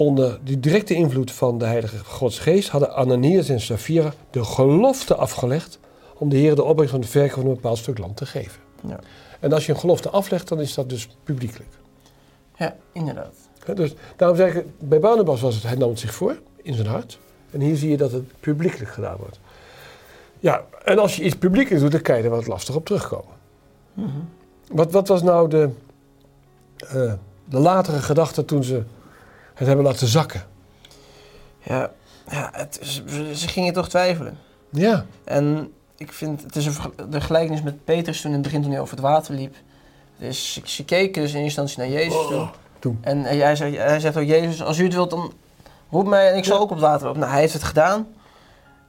Onder 0.01 0.39
die 0.43 0.59
directe 0.59 0.93
invloed 0.93 1.31
van 1.31 1.57
de 1.57 1.65
Heilige 1.65 1.97
Godsgeest 1.97 2.69
hadden 2.69 2.95
Ananias 2.95 3.49
en 3.49 3.59
Safira 3.59 4.13
de 4.29 4.43
gelofte 4.43 5.15
afgelegd 5.15 5.79
om 6.17 6.29
de 6.29 6.37
Heer 6.37 6.55
de 6.55 6.63
opbrengst 6.63 6.91
van 6.91 7.01
de 7.01 7.07
verkoop 7.07 7.31
van 7.31 7.45
een 7.45 7.53
bepaald 7.53 7.77
stuk 7.77 7.97
land 7.97 8.17
te 8.17 8.25
geven. 8.25 8.61
Ja. 8.87 8.99
En 9.39 9.53
als 9.53 9.65
je 9.65 9.71
een 9.71 9.79
gelofte 9.79 10.09
aflegt, 10.09 10.47
dan 10.47 10.59
is 10.59 10.73
dat 10.73 10.89
dus 10.89 11.07
publiekelijk. 11.23 11.69
Ja, 12.55 12.75
inderdaad. 12.91 13.33
Dus 13.73 13.93
daarom 14.15 14.37
zeg 14.37 14.53
ik, 14.55 14.65
bij 14.79 14.99
Barnabas 14.99 15.41
was 15.41 15.55
het, 15.55 15.63
hij 15.63 15.75
nam 15.75 15.89
het 15.89 15.99
zich 15.99 16.13
voor, 16.13 16.39
in 16.61 16.73
zijn 16.73 16.87
hart. 16.87 17.19
En 17.51 17.59
hier 17.59 17.75
zie 17.75 17.89
je 17.89 17.97
dat 17.97 18.11
het 18.11 18.39
publiekelijk 18.39 18.91
gedaan 18.91 19.17
wordt. 19.17 19.39
Ja, 20.39 20.65
en 20.83 20.99
als 20.99 21.15
je 21.15 21.23
iets 21.23 21.35
publiekelijk 21.35 21.81
doet, 21.81 21.91
dan 21.91 22.01
kan 22.01 22.17
je 22.17 22.23
er 22.23 22.29
wat 22.29 22.47
lastig 22.47 22.75
op 22.75 22.85
terugkomen. 22.85 23.35
Mhm. 23.93 24.09
Wat, 24.71 24.91
wat 24.91 25.07
was 25.07 25.23
nou 25.23 25.49
de, 25.49 25.69
eh, 26.77 27.13
de 27.45 27.59
latere 27.59 27.99
gedachte 27.99 28.45
toen 28.45 28.63
ze 28.63 28.83
het 29.61 29.67
hebben 29.67 29.85
laten 29.91 30.07
zakken? 30.07 30.43
Ja, 31.63 31.91
ja 32.29 32.49
het, 32.53 32.79
ze, 32.83 33.31
ze 33.35 33.47
gingen 33.47 33.73
toch 33.73 33.89
twijfelen. 33.89 34.37
Ja, 34.69 35.05
En 35.23 35.73
ik 35.97 36.11
vind, 36.13 36.43
het 36.43 36.55
is 36.55 36.65
een, 36.65 36.75
de 37.09 37.21
gelijkenis 37.21 37.61
met 37.61 37.83
Petrus 37.85 38.21
toen 38.21 38.31
in 38.31 38.37
het 38.37 38.45
begin 38.45 38.61
toen 38.61 38.71
hij 38.71 38.79
over 38.81 38.95
het 38.95 39.03
water 39.05 39.33
liep. 39.33 39.55
Dus 40.17 40.59
ze, 40.63 40.85
keken 40.85 41.21
dus 41.21 41.33
in 41.33 41.41
eerste 41.41 41.61
instantie 41.61 41.77
naar 41.79 42.01
Jezus 42.01 42.27
toe. 42.27 42.47
toen. 42.79 42.97
En 43.01 43.23
hij, 43.23 43.55
zei, 43.55 43.77
hij 43.77 43.99
zegt 43.99 44.17
ook, 44.17 44.23
Jezus, 44.25 44.63
als 44.63 44.77
u 44.79 44.83
het 44.83 44.93
wilt, 44.93 45.09
dan 45.09 45.33
roep 45.89 46.07
mij 46.07 46.31
en 46.31 46.37
ik 46.37 46.45
zal 46.45 46.55
Ja. 46.55 46.61
ook 46.61 46.69
op 46.69 46.75
het 46.75 46.85
water 46.85 47.05
lopen. 47.05 47.19
Nou, 47.19 47.31
hij 47.31 47.41
heeft 47.41 47.53
het 47.53 47.63
gedaan. 47.63 48.07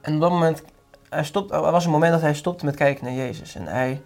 En 0.01 0.15
op 0.15 0.21
dat 0.21 0.31
moment, 0.31 0.63
hij 1.09 1.25
stopt, 1.25 1.53
er 1.53 1.61
was 1.61 1.85
een 1.85 1.91
moment 1.91 2.13
dat 2.13 2.21
hij 2.21 2.35
stopte 2.35 2.65
met 2.65 2.77
kijken 2.77 3.05
naar 3.05 3.15
Jezus. 3.15 3.55
En 3.55 3.67
hij 3.67 4.03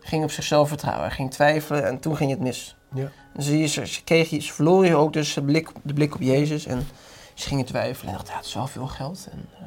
ging 0.00 0.24
op 0.24 0.30
zichzelf 0.30 0.68
vertrouwen. 0.68 1.06
Hij 1.06 1.14
ging 1.14 1.30
twijfelen 1.30 1.86
en 1.86 1.98
toen 2.00 2.16
ging 2.16 2.30
het 2.30 2.40
mis. 2.40 2.76
Ja. 2.94 3.10
Ze, 3.42 4.00
kregen, 4.04 4.42
ze 4.42 4.52
verloren 4.52 4.96
ook 4.96 5.12
dus 5.12 5.34
de 5.34 5.42
blik, 5.42 5.68
de 5.82 5.92
blik 5.94 6.14
op 6.14 6.20
Jezus. 6.20 6.66
En 6.66 6.86
ze 7.34 7.48
gingen 7.48 7.64
twijfelen 7.64 8.06
en 8.10 8.12
dachten, 8.16 8.32
ja, 8.32 8.38
het 8.38 8.46
is 8.48 8.54
wel 8.54 8.66
veel 8.66 8.86
geld. 8.86 9.28
En, 9.30 9.48
eh, 9.58 9.64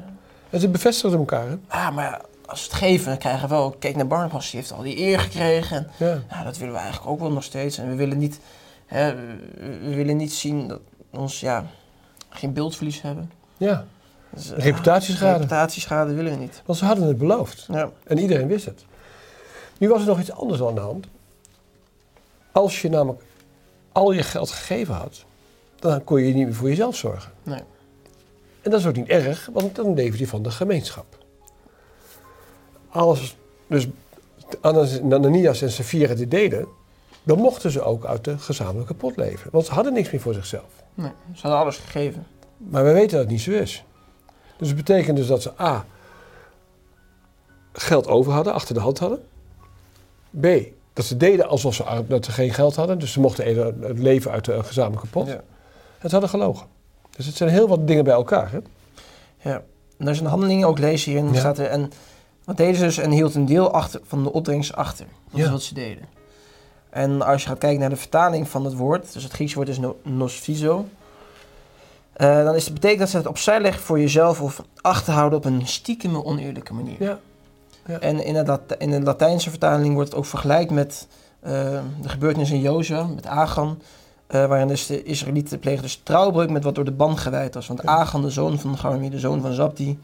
En 0.50 0.60
ze 0.60 0.70
bevestigden 0.70 1.20
elkaar, 1.20 1.48
hè? 1.48 1.56
ah, 1.68 1.96
maar 1.96 2.22
als 2.46 2.64
het 2.64 2.74
geven, 2.74 3.06
dan 3.10 3.18
krijgen 3.18 3.42
we 3.42 3.56
wel... 3.56 3.76
Kijk 3.80 3.96
naar 3.96 4.08
Barnabas, 4.08 4.52
die 4.52 4.60
heeft 4.60 4.72
al 4.74 4.82
die 4.82 4.98
eer 4.98 5.20
gekregen. 5.20 5.78
En 5.78 5.90
Ja. 5.98 6.22
nou, 6.30 6.44
dat 6.44 6.58
willen 6.58 6.74
we 6.74 6.80
eigenlijk 6.80 7.10
ook 7.12 7.20
wel 7.20 7.32
nog 7.32 7.44
steeds. 7.44 7.78
En 7.78 7.90
we 7.90 7.96
willen 7.96 8.18
niet, 8.18 8.40
hè, 8.86 9.16
we, 9.56 9.96
willen 9.96 10.18
niet 10.18 10.34
zien 10.34 10.68
dat 10.68 10.80
ons, 11.12 11.40
ja, 11.40 11.66
geen 12.30 12.54
beeldverlies 12.54 13.02
hebben. 13.02 13.32
ja. 13.58 13.86
Dus, 14.30 14.52
eh, 14.52 14.58
Reputatieschade. 14.64 15.34
Reputatieschade 15.38 16.14
willen 16.14 16.32
we 16.32 16.38
niet. 16.38 16.62
Want 16.66 16.80
ze 16.80 16.86
hadden 16.86 17.08
het 17.08 17.18
beloofd. 17.18 17.66
Ja, 17.72 17.90
En 18.04 18.18
iedereen 18.18 18.48
wist 18.48 18.66
het. 18.66 18.86
Nu 19.78 19.90
was 19.90 20.02
er 20.02 20.08
nog 20.08 20.20
iets 20.20 20.32
anders 20.32 20.62
aan 20.62 20.76
de 20.76 20.82
hand. 20.82 21.08
Als 22.58 22.82
je 22.82 22.90
namelijk 22.90 23.24
al 23.92 24.12
je 24.12 24.24
geld 24.24 24.50
gegeven 24.50 24.94
had, 24.94 25.26
dan 25.80 26.04
kon 26.04 26.22
je 26.22 26.34
niet 26.34 26.46
meer 26.46 26.56
voor 26.56 26.70
jezelf 26.70 26.96
zorgen. 26.96 27.32
nee. 27.44 27.62
En 28.62 28.72
dat 28.72 28.80
is 28.80 28.86
ook 28.88 28.96
niet 28.96 29.08
erg, 29.08 29.50
want 29.54 29.76
dan 29.76 29.94
leefde 29.94 30.18
je 30.20 30.28
van 30.28 30.44
de 30.44 30.52
gemeenschap. 30.52 31.06
Als 32.90 33.36
dus 33.68 33.88
Ananias 34.62 35.62
en 35.62 35.72
Safira 35.72 36.14
dit 36.14 36.32
deden, 36.32 36.68
dan 37.24 37.38
mochten 37.38 37.72
ze 37.72 37.82
ook 37.82 38.06
uit 38.06 38.24
de 38.24 38.38
gezamenlijke 38.38 38.94
pot 38.94 39.16
leven. 39.18 39.52
Want 39.52 39.66
ze 39.66 39.74
hadden 39.74 39.94
niks 39.94 40.12
meer 40.12 40.22
voor 40.22 40.34
zichzelf. 40.34 40.84
nee. 40.94 41.12
Ze 41.34 41.42
hadden 41.42 41.60
alles 41.60 41.78
gegeven. 41.78 42.28
Maar 42.58 42.84
wij 42.84 42.94
weten 42.94 43.12
dat 43.12 43.20
het 43.20 43.30
niet 43.30 43.42
zo 43.42 43.52
is. 43.52 43.84
Dus 44.58 44.68
het 44.68 44.78
betekent 44.78 45.18
dus 45.18 45.28
dat 45.28 45.42
ze 45.42 45.60
A. 45.62 45.86
geld 47.74 48.08
over 48.08 48.32
hadden, 48.32 48.54
achter 48.54 48.74
de 48.74 48.82
hand 48.82 49.00
hadden. 49.00 49.24
B. 50.40 50.46
dat 50.98 51.06
ze 51.06 51.18
deden 51.18 51.48
alsof 51.48 51.74
ze, 51.74 51.84
ar- 51.84 52.06
dat 52.08 52.26
ze 52.26 52.32
geen 52.32 52.54
geld 52.54 52.76
hadden. 52.76 53.00
Dus 53.00 53.12
ze 53.12 53.20
mochten 53.20 53.46
even 53.46 53.78
het 53.82 54.00
leven 54.00 54.32
uit 54.32 54.46
de 54.46 54.64
gezamenlijke 54.64 55.08
pot. 55.08 55.28
Ja. 55.28 55.34
En 56.00 56.10
ze 56.10 56.10
hadden 56.10 56.30
gelogen. 56.30 56.68
Dus 57.16 57.26
het 57.26 57.36
zijn 57.36 57.50
heel 57.50 57.68
wat 57.68 57.88
dingen 57.88 58.04
bij 58.04 58.14
elkaar. 58.14 58.52
Hè? 58.52 58.58
Ja. 59.50 59.62
En 59.98 60.06
er 60.06 60.12
is 60.14 60.20
een 60.20 60.26
handeling 60.26 60.66
ook 60.66 60.80
lezen 60.80 61.12
hierin. 61.12 61.34
Ja. 61.34 61.40
Staat 61.40 61.58
er, 61.58 61.66
en 61.66 61.92
wat 62.44 62.58
deden 62.58 62.76
ze 62.76 62.84
dus? 62.84 62.98
En 62.98 63.12
hield 63.12 63.36
een 63.36 63.46
deel 63.46 63.72
achter, 63.72 64.00
van 64.08 64.24
de 64.24 64.32
opbrengst 64.34 64.76
achter. 64.76 65.06
Dat 65.30 65.40
is 65.40 65.46
Ja. 65.46 65.52
wat 65.52 65.62
ze 65.62 65.74
deden. 65.74 66.06
En 66.90 67.22
als 67.22 67.42
je 67.44 67.48
gaat 67.50 67.58
kijken 67.58 67.80
naar 67.80 67.90
de 67.90 67.96
vertaling 67.96 68.48
van 68.50 68.66
het 68.66 68.74
woord, 68.74 69.14
dus 69.14 69.24
het 69.24 69.32
Griekse 69.32 69.56
woord 69.56 69.70
is 69.70 69.80
no, 69.80 69.98
nosfizo. 70.04 70.86
eh, 72.14 72.44
dan 72.44 72.56
is 72.56 72.66
het 72.66 72.74
betekent 72.74 73.00
dat 73.00 73.10
ze 73.10 73.18
het 73.18 73.28
opzij 73.28 73.62
leggen 73.62 73.82
voor 73.84 74.00
jezelf 74.00 74.42
of 74.42 74.62
achterhouden 74.82 75.38
op 75.38 75.46
een 75.46 75.68
stiekeme, 75.68 76.24
oneerlijke 76.24 76.74
manier. 76.74 77.04
Ja. 77.04 77.20
Ja. 77.88 78.00
En 78.00 78.24
in, 78.26 78.46
Lat- 78.46 78.76
in 78.78 78.92
de 78.92 79.02
Latijnse 79.02 79.50
vertaling 79.50 79.94
wordt 79.94 80.10
het 80.10 80.18
ook 80.18 80.26
vergelijkt 80.26 80.72
met 80.72 81.08
eh, 81.40 81.52
de 82.02 82.10
gebeurtenis 82.10 82.52
in 82.52 82.60
Jozua, 82.62 83.04
met 83.04 83.26
Agan. 83.26 83.82
eh, 84.28 84.46
waarin 84.46 84.68
dus 84.68 84.86
de 84.86 85.04
Israëlieten 85.04 85.60
pleegden 85.60 85.84
dus 85.84 86.00
trouwbreuk 86.04 86.50
met 86.50 86.64
wat 86.64 86.76
door 86.76 86.86
de 86.86 86.92
ban 86.92 87.18
gewijd 87.18 87.54
was. 87.54 87.68
Want 87.68 87.82
Ja. 87.84 87.88
Agan, 87.90 88.22
de 88.22 88.30
zoon 88.30 88.60
van 88.60 88.78
Garmi, 88.78 89.10
de 89.10 89.20
zoon 89.20 89.42
van 89.42 89.54
Zabdi, 89.54 90.00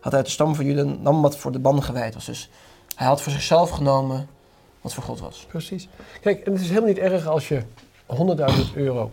had 0.00 0.14
uit 0.14 0.24
de 0.24 0.30
stam 0.30 0.54
van 0.54 0.64
Juda 0.64 0.82
nam 1.00 1.22
wat 1.22 1.36
voor 1.36 1.52
de 1.52 1.58
ban 1.58 1.82
gewijd 1.82 2.14
was. 2.14 2.24
Dus 2.24 2.50
hij 2.94 3.06
had 3.06 3.22
voor 3.22 3.32
zichzelf 3.32 3.70
genomen 3.70 4.28
wat 4.80 4.94
voor 4.94 5.02
God 5.04 5.20
was. 5.20 5.46
Precies. 5.48 5.88
Kijk, 6.20 6.40
en 6.46 6.52
het 6.52 6.60
is 6.60 6.68
helemaal 6.68 6.88
niet 6.88 6.98
erg 6.98 7.26
als 7.26 7.48
je 7.48 7.62
100.000 8.06 8.74
euro 8.74 9.10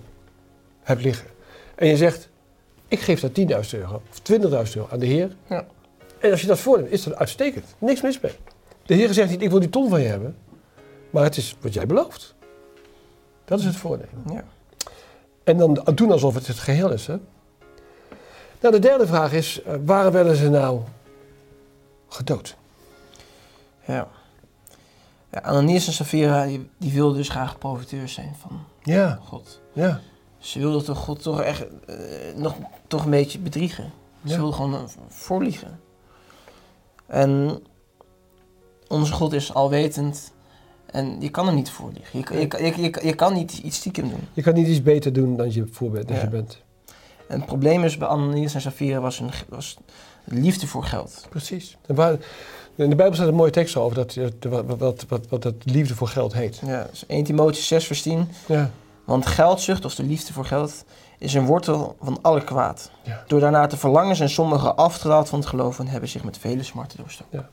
hebt 0.84 1.02
liggen. 1.04 1.28
En 1.76 1.88
je 1.88 1.98
zegt, 1.98 2.30
ik 2.88 3.00
geef 3.00 3.20
dat 3.20 3.32
10.000 3.40 3.80
euro 3.80 4.02
of 4.12 4.20
20.000 4.20 4.76
euro 4.76 4.88
aan 4.92 5.00
de 5.00 5.06
Heer. 5.06 5.36
Ja. 5.50 5.66
En 6.24 6.32
als 6.32 6.42
je 6.42 6.48
dat 6.48 6.60
voorneemt, 6.60 6.92
is 6.92 7.04
dat 7.04 7.16
uitstekend. 7.16 7.66
Niks 7.78 8.02
mis 8.02 8.20
mee. 8.20 8.32
De 8.86 8.94
Heer 8.94 9.14
zegt 9.14 9.30
niet, 9.30 9.42
ik 9.42 9.50
wil 9.50 9.60
die 9.60 9.70
ton 9.70 9.90
van 9.90 10.02
je 10.02 10.08
hebben. 10.08 10.36
Maar 11.10 11.24
het 11.24 11.38
is 11.38 11.56
wat 11.62 11.74
jij 11.74 11.86
belooft. 11.86 12.36
Dat 13.46 13.60
is 13.60 13.66
het 13.66 13.76
voornemen. 13.76 14.24
Ja. 14.34 14.44
En 15.44 15.58
dan 15.58 15.82
doen 15.96 16.12
alsof 16.12 16.34
het 16.34 16.48
het 16.48 16.60
geheel 16.60 16.92
is. 16.92 17.08
Hè? 17.08 17.16
Nou, 18.60 18.74
de 18.74 18.80
derde 18.80 19.08
vraag 19.08 19.34
is, 19.34 19.62
eh, 19.62 19.74
waarom 19.86 20.14
werden 20.14 20.36
ze 20.36 20.50
nou 20.50 20.82
gedood? 22.08 22.56
Ja. 23.86 24.08
ja 25.32 25.40
Ananias 25.42 25.88
en 25.88 25.94
Safira, 25.94 26.46
die, 26.46 26.70
die 26.78 26.92
wilden 26.94 27.18
dus 27.18 27.30
graag 27.30 27.58
profiteurs 27.58 28.14
zijn 28.14 28.36
van 28.42 28.66
Ja, 28.84 29.20
God. 29.24 29.62
ja, 29.74 30.02
Ze 30.38 30.60
wilden 30.60 30.84
toch 30.86 30.98
God 30.98 31.22
toch 31.22 31.42
echt 31.42 31.66
eh, 31.86 31.96
nog 32.36 32.56
toch 32.88 33.04
een 33.04 33.10
beetje 33.12 33.40
bedriegen. 33.40 33.92
Ze 34.24 34.30
Ja. 34.30 34.36
wilden 34.38 34.54
gewoon 34.56 34.74
eh, 34.74 34.82
voorliegen. 35.08 35.80
En 37.08 37.62
onze 38.88 39.14
God 39.14 39.34
is 39.34 39.54
alwetend 39.54 40.32
en 40.86 41.22
je 41.22 41.30
kan 41.30 41.46
hem 41.46 41.56
niet 41.56 41.70
voorliegen. 41.70 42.20
Je, 42.20 42.40
je, 42.40 42.48
kan- 42.48 42.64
je, 42.66 42.82
je, 42.82 43.00
je 43.08 43.14
kan 43.16 43.34
niet 43.34 43.58
iets 43.58 43.78
stiekem 43.78 44.10
doen. 44.10 44.28
je 44.34 44.42
kan 44.42 44.54
niet 44.54 44.68
iets 44.68 44.82
beter 44.82 45.14
doen 45.14 45.36
dan 45.38 45.54
je 45.54 45.66
voor 45.72 46.06
dan 46.06 46.16
Ja. 46.16 46.22
je 46.22 46.28
bent. 46.28 46.62
En 47.28 47.38
het 47.38 47.46
probleem 47.46 47.84
is 47.84 47.98
bij 47.98 48.08
Ananias 48.08 48.54
en 48.54 48.62
Safira 48.62 49.00
was, 49.00 49.20
een, 49.20 49.30
was 49.50 49.78
liefde 50.24 50.68
voor 50.68 50.84
geld. 50.84 51.26
Precies. 51.30 51.78
En 51.88 51.96
waar- 51.96 52.18
In 52.76 52.90
de 52.90 52.96
Bijbel 52.96 53.16
staat 53.16 53.28
een 53.28 53.36
mooie 53.36 53.52
tekst 53.52 53.76
over 53.76 53.96
dat, 53.96 54.18
wat, 54.50 54.66
wat, 54.78 55.06
wat, 55.08 55.28
wat 55.30 55.42
dat 55.42 55.54
liefde 55.64 55.96
voor 55.96 56.08
geld 56.08 56.34
heet. 56.34 56.62
Ja, 56.66 56.88
dus 56.90 57.06
1 57.08 57.26
Timotheüs 57.32 57.58
6 57.64 57.86
vers 57.86 58.02
10. 58.02 58.28
Ja, 58.48 58.72
Want 59.06 59.26
geldzucht, 59.26 59.86
of 59.86 59.96
de 59.96 60.04
liefde 60.04 60.34
voor 60.34 60.46
geld, 60.46 60.86
is 61.24 61.34
een 61.34 61.46
wortel 61.46 61.96
van 62.02 62.20
alle 62.22 62.44
kwaad. 62.44 62.92
Ja. 63.04 63.24
Door 63.28 63.40
daarna 63.40 63.68
te 63.68 63.78
verlangen 63.78 64.16
zijn 64.16 64.30
sommigen 64.30 64.76
afgedwaald 64.76 65.30
van 65.30 65.40
het 65.40 65.48
geloof 65.48 65.80
en 65.80 65.88
hebben 65.88 66.10
zich 66.10 66.24
met 66.24 66.38
vele 66.38 66.64
smarten 66.64 66.98
doorstoken. 66.98 67.50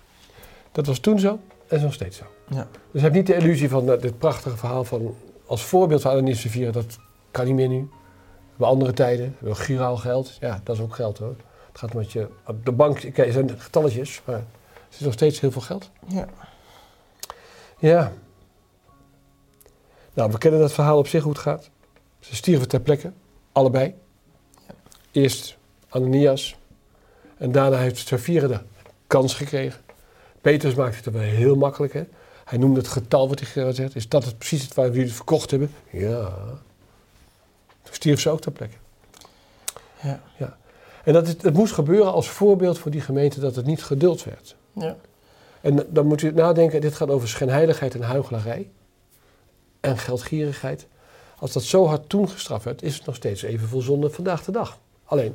dat 0.73 0.87
was 0.87 0.99
toen 0.99 1.19
zo 1.19 1.39
en 1.69 1.77
is 1.77 1.83
nog 1.83 1.93
steeds 1.93 2.17
zo. 2.17 2.25
Ja. 2.49 2.67
Dus 2.91 3.03
heb 3.03 3.13
niet 3.13 3.27
de 3.27 3.35
illusie 3.35 3.69
van 3.69 3.93
eh, 3.93 4.01
dit 4.01 4.19
prachtige 4.19 4.57
verhaal 4.57 4.85
van 4.85 5.15
als 5.47 5.65
voorbeeld 5.65 6.03
van 6.03 6.11
Ananias 6.11 6.37
en 6.37 6.43
Safira, 6.43 6.71
dat 6.71 6.99
kan 7.31 7.45
niet 7.45 7.55
meer 7.55 7.69
nu. 7.69 7.89
Bij 8.57 8.69
andere 8.69 8.93
tijden, 8.93 9.37
wel 9.39 9.55
giraal 9.55 9.97
geld, 9.97 10.37
ja, 10.41 10.61
dat 10.65 10.77
is 10.77 10.83
ook 10.83 10.95
geld 10.95 11.19
hoor. 11.19 11.37
Het 11.69 11.79
gaat 11.79 11.95
met 11.95 12.13
je, 12.13 12.29
op 12.47 12.65
de 12.65 12.73
bank 12.73 13.05
oké, 13.07 13.23
er 13.23 13.33
zijn 13.33 13.61
getalletjes, 13.61 14.23
maar 14.25 14.37
het 14.37 14.99
is 14.99 15.01
nog 15.01 15.13
steeds 15.13 15.41
heel 15.41 15.51
veel 15.51 15.61
geld. 15.61 15.91
Ja. 16.07 16.27
Ja. 17.79 18.13
Nou, 20.15 20.31
we 20.31 20.39
kennen 20.39 20.61
dat 20.61 20.73
verhaal 20.73 20.99
op 20.99 21.07
zich 21.07 21.23
hoe 21.23 21.33
het 21.33 21.41
gaat. 21.41 21.71
Ze 22.19 22.35
stierven 22.35 22.69
ter 22.69 22.81
plekke, 22.81 23.13
allebei. 23.53 23.95
Eerst 25.13 25.57
Ananias 25.89 26.57
en 27.37 27.53
daarna 27.53 27.77
heeft 27.77 28.07
Safira 28.07 28.47
de 28.47 28.61
kans 29.07 29.35
gekregen. 29.35 29.81
Petrus 30.41 30.75
maakte 30.75 30.97
het 30.97 31.07
er 31.07 31.13
wel 31.13 31.23
heel 31.23 31.57
makkelijk. 31.57 31.93
Hè? 31.93 32.05
Hij 32.45 32.59
noemde 32.59 32.79
het 32.81 32.89
getal 32.89 33.29
wat 33.29 33.41
hij 33.41 33.49
gezegd. 33.49 33.97
Is 33.97 34.09
dat 34.09 34.25
het 34.25 34.39
precies 34.39 34.63
het 34.63 34.75
waar 34.75 34.87
jullie 34.87 35.03
het 35.03 35.13
verkocht 35.13 35.51
hebben? 35.51 35.73
Ja. 35.91 36.33
Toen 37.83 37.95
stierf 37.95 38.21
ze 38.21 38.31
ook 38.31 38.41
ter 38.41 38.53
plekke. 38.53 38.77
Ja. 40.03 40.57
En 41.05 41.13
dat 41.13 41.27
het, 41.27 41.43
het 41.43 41.55
moest 41.55 41.73
gebeuren 41.73 42.13
als 42.13 42.29
voorbeeld 42.29 42.79
voor 42.79 42.91
die 42.91 43.01
gemeente 43.01 43.41
dat 43.41 43.57
het 43.57 43.67
niet 43.67 43.83
geduld 43.83 44.25
werd. 44.25 44.57
Ja. 44.73 44.97
En 45.61 45.87
dan 45.89 46.07
moet 46.07 46.23
u 46.23 46.33
nadenken, 46.33 46.81
dit 46.81 46.95
gaat 46.95 47.09
over 47.09 47.29
schijnheiligheid 47.29 47.95
en 47.95 48.03
huichelarij. 48.03 48.71
En 49.81 49.99
geldgierigheid. 49.99 50.87
Als 51.41 51.53
dat 51.53 51.63
zo 51.63 51.87
hard 51.87 52.09
toen 52.09 52.29
gestraft 52.29 52.65
werd, 52.65 52.83
is 52.83 52.95
het 52.97 53.07
nog 53.07 53.15
steeds 53.15 53.43
even 53.43 53.69
veel 53.69 53.81
zonde 53.81 54.11
vandaag 54.11 54.45
de 54.45 54.53
dag. 54.53 54.79
Alleen, 55.05 55.35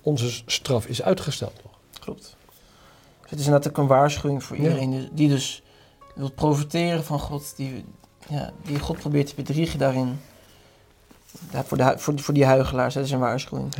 onze 0.00 0.42
straf 0.46 0.86
is 0.86 1.02
uitgesteld 1.02 1.60
nog. 1.64 1.72
Klopt. 2.00 2.36
Dus 3.20 3.30
het 3.30 3.38
is 3.38 3.44
inderdaad 3.44 3.68
ook 3.70 3.78
een 3.78 3.86
waarschuwing 3.86 4.44
voor 4.44 4.56
Ja. 4.56 4.62
iedereen 4.62 4.90
die, 4.90 5.08
die 5.12 5.28
dus 5.28 5.62
wil 6.14 6.30
profiteren 6.30 7.04
van 7.04 7.18
God, 7.18 7.56
die, 7.56 7.84
ja, 8.28 8.52
die 8.64 8.78
God 8.78 8.98
probeert 8.98 9.26
te 9.26 9.34
bedriegen 9.34 9.78
daarin. 9.78 10.20
Ja, 11.52 11.64
voor, 11.64 11.76
de, 11.76 11.94
voor, 11.96 12.18
voor 12.18 12.34
die 12.34 12.44
huigelaars, 12.44 12.94
dat 12.94 13.04
is 13.04 13.10
een 13.10 13.18
waarschuwing. 13.18 13.74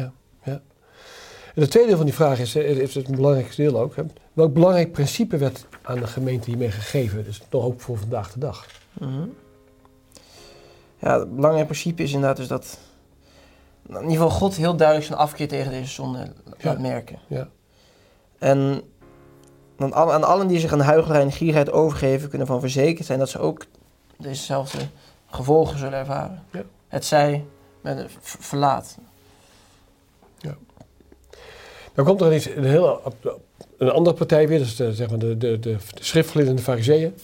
En 1.55 1.61
het 1.63 1.71
tweede 1.71 1.89
deel 1.89 1.97
van 1.99 2.07
die 2.07 2.15
vraag 2.15 2.39
is, 2.39 2.55
hè, 2.55 2.61
is 2.61 2.95
het 2.95 3.09
een 3.09 3.15
belangrijk 3.17 3.57
deel 3.57 3.79
ook. 3.81 3.97
Hè, 3.97 4.03
welk 4.33 4.53
belangrijk 4.53 4.93
principe 4.93 5.37
werd 5.37 5.67
aan 5.83 5.99
de 5.99 6.07
gemeente 6.07 6.51
hiermee 6.51 6.71
gegeven? 6.71 7.25
Dus 7.25 7.41
nog 7.51 7.65
ook 7.65 7.81
voor 7.81 7.99
vandaag 7.99 8.33
de 8.33 8.39
dag. 8.39 8.67
Mhm. 8.93 9.25
Ja, 11.03 11.19
het 11.19 11.35
belangrijke 11.35 11.69
principe 11.69 12.03
is 12.03 12.13
inderdaad 12.13 12.37
dus 12.37 12.47
dat 12.49 12.79
in 13.89 13.95
ieder 13.95 14.11
geval 14.11 14.31
God 14.31 14.55
heel 14.55 14.77
duidelijk 14.77 15.07
zijn 15.07 15.19
afkeer 15.19 15.49
tegen 15.49 15.71
deze 15.71 15.91
zonde 15.91 16.33
laat 16.61 16.79
merken. 16.79 17.19
Ja. 17.27 17.49
En 18.39 18.83
dan 19.77 19.93
al- 19.93 20.13
aan 20.13 20.25
allen 20.25 20.47
die 20.47 20.61
zich 20.61 20.73
aan 20.73 20.81
huichelarij 20.81 21.23
en 21.23 21.33
gierigheid 21.33 21.73
overgeven, 21.73 22.29
kunnen 22.29 22.47
van 22.47 22.61
verzekerd 22.61 23.07
zijn 23.07 23.19
dat 23.19 23.29
ze 23.29 23.39
ook 23.39 23.65
dezezelfde 24.17 24.79
gevolgen 25.27 25.79
zullen 25.79 25.99
ervaren. 25.99 26.43
Ja. 26.53 26.63
Het 26.89 27.05
zij 27.05 27.45
met 27.81 27.99
een 27.99 28.09
verlaat. 28.21 28.99
Dan 31.95 32.05
komt 32.05 32.21
er 32.21 32.35
iets, 32.35 32.47
een, 32.47 32.65
hele, 32.65 33.01
een 33.79 33.91
andere 33.91 34.17
partij 34.17 34.49
weer, 34.49 34.59
dus 34.59 34.77
de, 34.77 34.95
zeg 34.95 35.11
maar 35.11 35.19
de, 35.19 35.39
de, 35.39 35.59
de, 35.59 35.77
de 35.95 36.05
schriftgeleerden 36.05 36.55
en 36.55 36.59
de 36.59 36.71
fariseeën. 36.71 37.15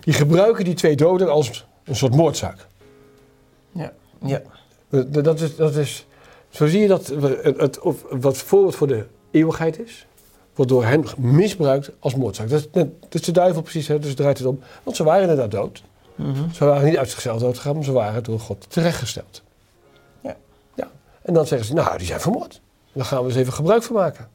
Die 0.00 0.14
gebruiken 0.14 0.64
die 0.64 0.74
twee 0.74 0.96
doden 0.96 1.30
als 1.30 1.66
een 1.84 1.96
soort 1.96 2.14
moordzaak. 2.14 2.66
Ja. 4.24 4.42
De- 4.88 5.20
Dat 5.22 5.40
is, 5.40 5.56
dat 5.56 5.74
is, 5.76 6.06
zo 6.48 6.66
zie 6.66 6.80
je 6.80 6.88
dat 6.88 7.06
het, 7.42 7.78
of 7.80 8.04
wat 8.10 8.36
voorbeeld 8.36 8.74
voor 8.74 8.86
de 8.86 9.06
eeuwigheid 9.30 9.78
is, 9.80 10.06
wordt 10.54 10.70
door 10.70 10.84
hen 10.84 11.04
misbruikt 11.16 11.90
als 11.98 12.14
moordzaak. 12.14 12.48
Dat 12.48 12.58
is, 12.60 12.68
net- 12.72 13.02
dat 13.02 13.14
is 13.14 13.22
de 13.22 13.32
duivel 13.32 13.62
precies, 13.62 13.88
hè, 13.88 13.98
dus 13.98 14.14
draait 14.14 14.38
het 14.38 14.46
om. 14.46 14.60
Want 14.82 14.96
ze 14.96 15.04
waren 15.04 15.22
inderdaad 15.22 15.50
dood. 15.50 15.82
Mhm. 16.14 16.50
Ze 16.52 16.64
waren 16.64 16.84
niet 16.88 16.96
uit 16.96 17.10
zichzelf 17.10 17.40
doodgegaan, 17.40 17.74
maar 17.74 17.84
ze 17.84 17.92
waren 17.92 18.22
door 18.22 18.40
God 18.40 18.70
terechtgesteld. 18.70 19.42
Ja. 20.20 20.36
ja. 20.74 20.90
En 21.22 21.34
dan 21.34 21.46
zeggen 21.46 21.66
ze, 21.68 21.74
nou, 21.74 21.98
die 21.98 22.06
zijn 22.06 22.20
vermoord. 22.20 22.60
Daar 22.92 23.04
gaan 23.04 23.20
we 23.22 23.28
eens 23.28 23.36
even 23.38 23.52
gebruik 23.52 23.82
van 23.82 23.96
maken. 23.96 24.28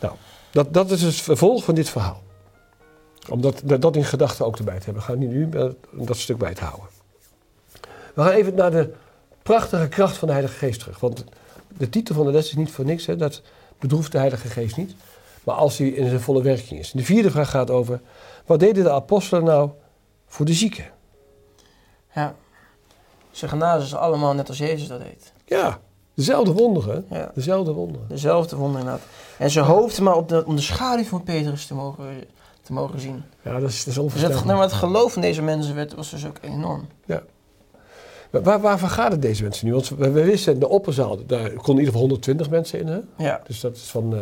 Nou, 0.00 0.14
dat, 0.50 0.74
dat 0.74 0.90
is 0.90 1.02
het 1.02 1.14
vervolg 1.14 1.64
van 1.64 1.74
dit 1.74 1.88
verhaal. 1.88 2.22
Om 3.30 3.40
dat, 3.40 3.62
dat, 3.64 3.96
in 3.96 4.04
gedachten 4.04 4.46
ook 4.46 4.56
erbij 4.58 4.78
te 4.78 4.84
hebben. 4.84 5.02
Gaan 5.02 5.18
niet 5.18 5.30
nu 5.30 5.48
eh, 5.50 5.64
dat 5.92 6.16
stuk 6.16 6.38
bij 6.38 6.54
te 6.54 6.64
houden. 6.64 6.86
We 8.16 8.22
gaan 8.22 8.32
even 8.32 8.54
naar 8.54 8.70
de 8.70 8.92
prachtige 9.42 9.88
kracht 9.88 10.16
van 10.16 10.28
de 10.28 10.34
Heilige 10.34 10.58
Geest 10.58 10.80
terug. 10.80 11.00
Want 11.00 11.24
de 11.68 11.88
titel 11.88 12.14
van 12.14 12.26
de 12.26 12.32
les 12.32 12.48
is 12.48 12.54
niet 12.54 12.70
voor 12.70 12.84
niks. 12.84 13.06
Hè, 13.06 13.16
dat 13.16 13.42
bedroeft 13.78 14.12
de 14.12 14.18
Heilige 14.18 14.48
Geest 14.48 14.76
niet. 14.76 14.94
Maar 15.44 15.54
als 15.54 15.78
hij 15.78 15.88
in 15.88 16.08
zijn 16.08 16.20
volle 16.20 16.42
werking 16.42 16.80
is. 16.80 16.90
De 16.90 17.04
vierde 17.04 17.30
vraag 17.30 17.50
gaat 17.50 17.70
over... 17.70 18.00
Wat 18.46 18.60
deden 18.60 18.84
de 18.84 18.90
apostelen 18.90 19.44
nou 19.44 19.70
voor 20.26 20.46
de 20.46 20.52
zieken? 20.52 20.84
ja. 22.14 22.34
Ze 23.30 23.48
genazen 23.48 23.88
ze 23.88 23.98
allemaal 23.98 24.34
net 24.34 24.48
als 24.48 24.58
Jezus 24.58 24.88
dat 24.88 25.00
deed. 25.00 25.32
Ja, 25.44 25.80
dezelfde 26.14 26.52
wonderen. 26.52 27.06
Ja. 27.10 27.30
Dezelfde 27.34 27.72
wonderen. 27.72 28.08
Dezelfde 28.08 28.56
wonder 28.56 28.80
inderdaad. 28.80 29.06
En 29.38 29.50
ze 29.50 29.60
hoopten 29.60 30.02
maar 30.02 30.16
op 30.16 30.28
de, 30.28 30.46
om 30.46 30.56
de 30.56 30.62
schaduw 30.62 31.04
van 31.04 31.22
Petrus 31.22 31.66
te 31.66 31.74
mogen, 31.74 32.24
te 32.62 32.72
mogen 32.72 33.00
zien. 33.00 33.24
Ja, 33.42 33.60
dat 33.60 33.70
is, 33.70 33.84
dat 33.84 34.04
is 34.04 34.12
Dus 34.12 34.22
het, 34.22 34.32
nou, 34.32 34.46
maar 34.46 34.60
het 34.60 34.72
geloof 34.72 35.12
van 35.12 35.22
deze 35.22 35.42
mensen 35.42 35.74
werd, 35.74 35.94
was 35.94 36.10
dus 36.10 36.26
ook 36.26 36.38
enorm. 36.40 36.86
Maar 37.06 37.22
Waar, 38.30 38.60
waarvan 38.60 38.88
gaat 38.90 39.12
het 39.12 39.22
deze 39.22 39.42
mensen 39.42 39.66
nu? 39.66 39.72
Want 39.72 39.88
we, 39.88 40.10
we 40.10 40.24
wisten, 40.24 40.58
de 40.58 40.68
opperzaal, 40.68 41.26
daar 41.26 41.38
konden 41.50 41.64
in 41.64 41.68
ieder 41.68 41.84
geval 41.86 42.00
120 42.00 42.50
mensen 42.50 42.78
in. 42.80 42.86
Hè? 42.86 42.98
Ja, 43.24 43.40
Dus 43.46 43.60
dat 43.60 43.76
is 43.76 43.82
van 43.82 44.14
eh, 44.14 44.20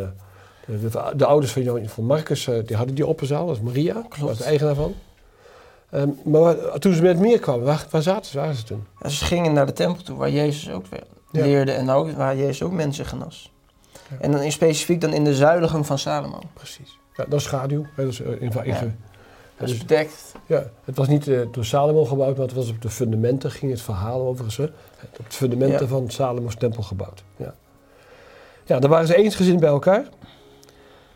de, 0.66 0.88
de, 0.88 1.12
de 1.16 1.24
ouders 1.26 1.52
van, 1.52 1.80
van 1.88 2.04
Marcus, 2.04 2.46
eh, 2.48 2.54
die 2.66 2.76
hadden 2.76 2.94
die 2.94 3.06
opperzaal. 3.06 3.46
Dat 3.46 3.56
is 3.56 3.62
Maria, 3.62 3.92
Klopt. 3.92 4.18
was 4.18 4.38
de 4.38 4.44
eigenaar 4.44 4.74
van. 4.74 4.94
Ehm, 5.90 6.08
maar 6.24 6.40
waar- 6.40 6.78
toen 6.78 6.94
ze 6.94 7.02
met 7.02 7.18
meer 7.18 7.38
kwamen, 7.38 7.64
waar, 7.64 7.86
waar 7.90 8.02
zaten 8.02 8.30
ze, 8.30 8.38
waren 8.38 8.54
ze 8.54 8.62
toen? 8.64 8.84
en 9.00 9.10
ze 9.10 9.24
gingen 9.24 9.52
naar 9.52 9.66
de 9.66 9.72
tempel 9.72 10.02
toe 10.02 10.16
waar 10.16 10.30
Jezus 10.30 10.70
ook 10.70 10.84
Ja. 10.90 11.42
leerde 11.42 11.72
en 11.72 11.90
ook, 11.90 12.10
waar 12.12 12.36
Jezus 12.36 12.62
ook 12.62 12.72
mensen 12.72 13.06
genas. 13.06 13.52
Ja. 14.10 14.16
En 14.20 14.30
dan 14.32 14.40
in 14.40 14.52
specifiek 14.52 15.00
dan 15.00 15.12
in 15.12 15.24
de 15.24 15.34
zuilengang 15.34 15.86
van 15.86 15.98
Salomo. 15.98 16.38
Precies. 16.54 16.98
Ja, 17.16 17.24
dat 17.28 17.38
is 17.40 17.44
schaduw. 17.46 17.86
hè, 17.94 18.04
Dat 18.04 18.12
is, 18.12 18.20
eh, 18.20 18.30
in, 18.30 18.40
in, 18.40 18.52
Is 19.58 19.70
dus- 19.70 19.78
bedekt. 19.78 20.32
ja, 20.46 20.70
het 20.84 20.96
was 20.96 21.08
niet 21.08 21.28
eh, 21.28 21.40
door 21.52 21.64
Salomo 21.64 22.04
gebouwd, 22.04 22.36
maar 22.36 22.46
het 22.46 22.54
was 22.54 22.70
op 22.70 22.82
de 22.82 22.90
fundamenten, 22.90 23.50
ging 23.50 23.70
het 23.72 23.80
verhaal 23.80 24.20
overigens. 24.20 24.56
Hè? 24.56 24.64
Op 25.18 25.30
de 25.30 25.36
fundamenten 25.36 25.80
Ja. 25.80 25.86
van 25.86 26.10
Salomo's 26.10 26.54
tempel 26.56 26.82
gebouwd. 26.82 27.24
Ja. 27.36 27.54
ja, 28.64 28.78
daar 28.78 28.90
waren 28.90 29.06
ze 29.06 29.16
eensgezind 29.16 29.60
bij 29.60 29.68
elkaar. 29.68 30.08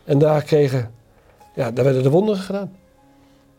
En 0.03 0.19
daar 0.19 0.41
kregen, 0.43 0.91
Ja, 1.55 1.71
daar 1.71 1.83
werden 1.83 2.03
de 2.03 2.09
wonderen 2.09 2.41
gedaan. 2.41 2.77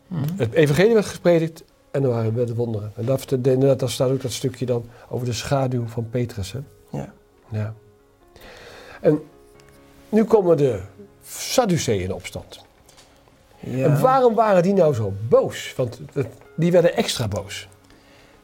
Mhm. 0.07 0.23
Het 0.35 0.53
evangelie 0.53 0.93
werd 0.93 1.05
gepredikt 1.05 1.63
en 1.91 2.03
er 2.03 2.09
waren 2.09 2.35
werden 2.35 2.55
wonderen. 2.55 2.91
En 2.95 3.05
dat, 3.05 3.31
inderdaad, 3.31 3.79
daar 3.79 3.89
staat 3.89 4.11
ook 4.11 4.21
dat 4.21 4.31
stukje 4.31 4.65
dan 4.65 4.85
over 5.09 5.25
de 5.25 5.33
schaduw 5.33 5.87
van 5.87 6.09
Petrus. 6.09 6.51
Hè? 6.51 6.59
Ja. 6.91 7.13
Ja. 7.49 7.73
En 9.01 9.19
nu 10.09 10.23
komen 10.23 10.57
de 10.57 10.79
Sadduceeën 11.25 12.01
in 12.01 12.13
opstand. 12.13 12.59
Ja. 13.61 13.85
En 13.85 14.01
waarom 14.01 14.35
waren 14.35 14.63
die 14.63 14.73
nou 14.73 14.93
zo 14.93 15.13
boos? 15.29 15.73
Want 15.77 16.01
die 16.55 16.71
werden 16.71 16.95
extra 16.95 17.27
boos. 17.27 17.67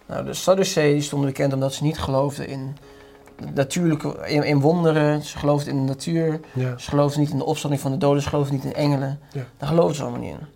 Nou, 0.05 0.25
de 0.25 0.33
Sadduceeën 0.33 0.93
die 0.93 1.01
stonden 1.01 1.27
bekend 1.29 1.53
omdat 1.53 1.73
ze 1.73 1.83
niet 1.83 1.97
geloofden 1.97 2.47
in 2.47 2.77
natuurlijke, 3.53 4.27
in, 4.27 4.43
in 4.43 4.59
wonderen. 4.59 5.23
Ze 5.23 5.37
geloofden 5.37 5.73
in 5.73 5.79
de 5.79 5.87
natuur. 5.87 6.39
Ja. 6.53 6.77
Ze 6.77 6.89
geloofden 6.89 7.19
niet 7.19 7.29
in 7.29 7.37
de 7.37 7.45
opstanding 7.45 7.81
van 7.81 7.91
de 7.91 7.97
doden. 7.97 8.21
Ze 8.21 8.29
geloofden 8.29 8.55
niet 8.55 8.65
in 8.65 8.73
engelen. 8.73 9.19
Ja. 9.31 9.45
Daar 9.57 9.69
geloofden 9.69 9.95
ze 9.95 10.01
allemaal 10.01 10.19
niet 10.19 10.31
in. 10.31 10.47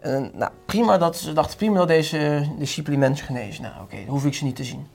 En 0.00 0.30
nou, 0.34 0.50
prima 0.66 0.98
dat 0.98 1.16
ze 1.16 1.32
dachten 1.32 1.56
prima 1.56 1.78
dat 1.78 1.88
deze 1.88 2.48
discipelen 2.58 2.98
mensen 2.98 3.26
genezen. 3.26 3.62
Nou, 3.62 3.82
oké, 3.82 3.96
dan 3.96 4.08
hoef 4.08 4.24
ik 4.24 4.34
ze 4.34 4.44
niet 4.44 4.56
te 4.56 4.64
zien. 4.64 4.86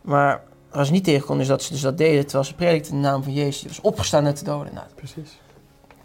Maar 0.00 0.42
waar 0.70 0.86
ze 0.86 0.92
niet 0.92 1.04
tegen 1.04 1.26
konden 1.26 1.42
is 1.42 1.50
dat 1.50 1.62
ze 1.62 1.72
dus 1.72 1.80
dat 1.80 1.98
deden 1.98 2.22
terwijl 2.22 2.44
ze 2.44 2.54
predikten 2.54 2.92
in 2.92 3.02
de 3.02 3.08
naam 3.08 3.22
van 3.22 3.32
Jezus. 3.32 3.58
Die 3.58 3.68
was 3.68 3.80
opgestaan 3.80 4.26
uit 4.26 4.38
de 4.38 4.44
doden. 4.44 4.74
Nou, 4.74 4.86
Precies. 4.94 5.38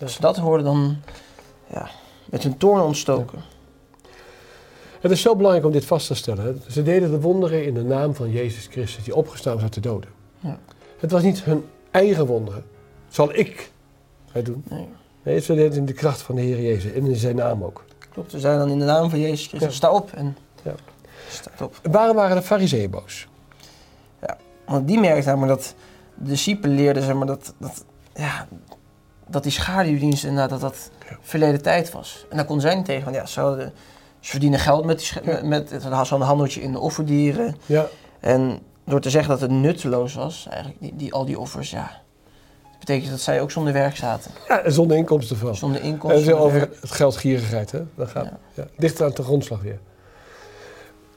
als 0.02 0.14
ze 0.14 0.22
dat 0.22 0.38
hoorden, 0.38 0.66
dan 0.66 0.98
ja, 1.72 1.90
met 2.26 2.44
hun 2.44 2.58
toorn 2.58 2.82
ontstoken. 2.82 3.40
Het 5.00 5.12
is 5.12 5.22
zo 5.22 5.36
belangrijk 5.36 5.66
om 5.66 5.72
dit 5.72 5.86
vast 5.86 6.08
te 6.08 6.16
stellen. 6.16 6.62
Ze 6.70 6.84
deden 6.84 7.12
de 7.12 7.20
wonderen 7.22 7.66
in 7.66 7.74
de 7.74 7.84
naam 7.84 8.16
van 8.16 8.32
Jezus 8.32 8.68
Christus, 8.68 9.04
die 9.04 9.16
opgestaan 9.16 9.54
was 9.54 9.64
uit 9.64 9.74
de 9.74 9.80
doden. 9.82 10.10
Ja. 10.40 10.60
Het 11.00 11.12
was 11.12 11.24
niet 11.24 11.44
hun 11.44 11.66
eigen 11.92 12.26
wonderen. 12.26 12.64
Zal 13.10 13.34
ik 13.36 13.72
het 14.32 14.46
doen? 14.46 14.64
Nee, 14.70 14.88
Nee, 15.24 15.40
ze 15.40 15.48
deden 15.54 15.66
het 15.70 15.76
in 15.78 15.86
de 15.86 15.94
kracht 15.94 16.22
van 16.22 16.36
de 16.36 16.42
Heer 16.42 16.62
Jezus 16.62 16.92
en 16.92 17.06
in 17.06 17.16
zijn 17.16 17.36
naam 17.36 17.64
ook. 17.64 17.84
klopt. 18.10 18.32
We 18.32 18.40
zijn 18.40 18.60
dan 18.60 18.70
in 18.70 18.80
de 18.80 18.86
naam 18.86 19.10
van 19.10 19.20
Jezus 19.20 19.48
Christus. 19.48 19.70
Ja. 19.70 19.76
Sta 19.76 19.92
op 19.92 20.12
en 20.12 20.38
Ja. 20.64 20.74
staat 21.30 21.62
op. 21.62 21.80
Waarom 21.92 22.16
waren 22.16 22.36
de 22.36 22.42
fariseeën 22.44 22.90
boos? 22.90 23.28
Want 24.66 24.88
die 24.88 25.00
merkte 25.00 25.28
namelijk 25.30 25.58
dat 25.60 25.76
de 26.16 26.30
discipelen 26.30 26.76
leerden 26.76 27.04
zeg 27.04 27.16
maar, 27.16 27.28
dat, 27.28 27.54
dat, 27.58 27.86
ja, 28.16 28.48
dat 29.30 29.44
die 29.44 29.52
schaduwdienst 29.52 30.24
inderdaad 30.24 30.50
dat 30.50 30.62
dat 30.62 30.90
Ja. 31.10 31.18
verleden 31.22 31.62
tijd 31.62 31.92
was. 31.92 32.26
En 32.30 32.38
daar 32.38 32.46
konden 32.46 32.66
zij 32.68 32.76
niet 32.76 32.86
tegen. 32.86 33.04
Want 33.04 33.16
ja, 33.16 33.26
ze, 33.26 33.72
verdienen 34.22 34.60
geld 34.60 34.86
met, 34.86 34.98
die, 35.00 35.32
Ja. 35.32 35.42
met, 35.44 35.72
met 35.72 36.08
zo'n 36.08 36.22
handeltje 36.22 36.62
in 36.62 36.72
de 36.72 36.80
offerdieren. 36.80 37.56
Ja, 37.66 37.88
En 38.20 38.60
door 38.86 39.00
te 39.02 39.10
zeggen 39.10 39.30
dat 39.30 39.42
het 39.42 39.52
nutteloos 39.52 40.14
was, 40.14 40.48
eigenlijk 40.50 40.82
die, 40.82 40.96
die, 40.96 41.14
al 41.14 41.26
die 41.26 41.40
offers, 41.40 41.70
ja. 41.70 41.92
Dat 42.64 42.80
betekent 42.80 43.12
dat 43.12 43.20
zij 43.20 43.42
ook 43.42 43.52
zonder 43.52 43.74
werk 43.74 43.96
zaten. 43.96 44.32
ja 44.48 44.60
en 44.62 44.72
zonder 44.72 44.98
inkomsten 44.98 45.38
van. 45.38 45.56
Zonder 45.56 45.82
En 45.82 45.88
inkomsten. 45.88 46.20
het 46.20 46.20
is 46.20 46.26
zonder 46.34 46.46
over 46.46 46.60
werk. 46.60 46.82
het 46.82 46.92
geldgierigheid, 46.92 47.72
hè? 47.72 47.82
Dat 47.96 48.10
gaat 48.10 48.26
Ja. 48.26 48.38
ja. 48.54 48.66
dichter 48.78 49.06
aan 49.06 49.12
de 49.16 49.24
grondslag 49.24 49.62
weer. 49.62 49.80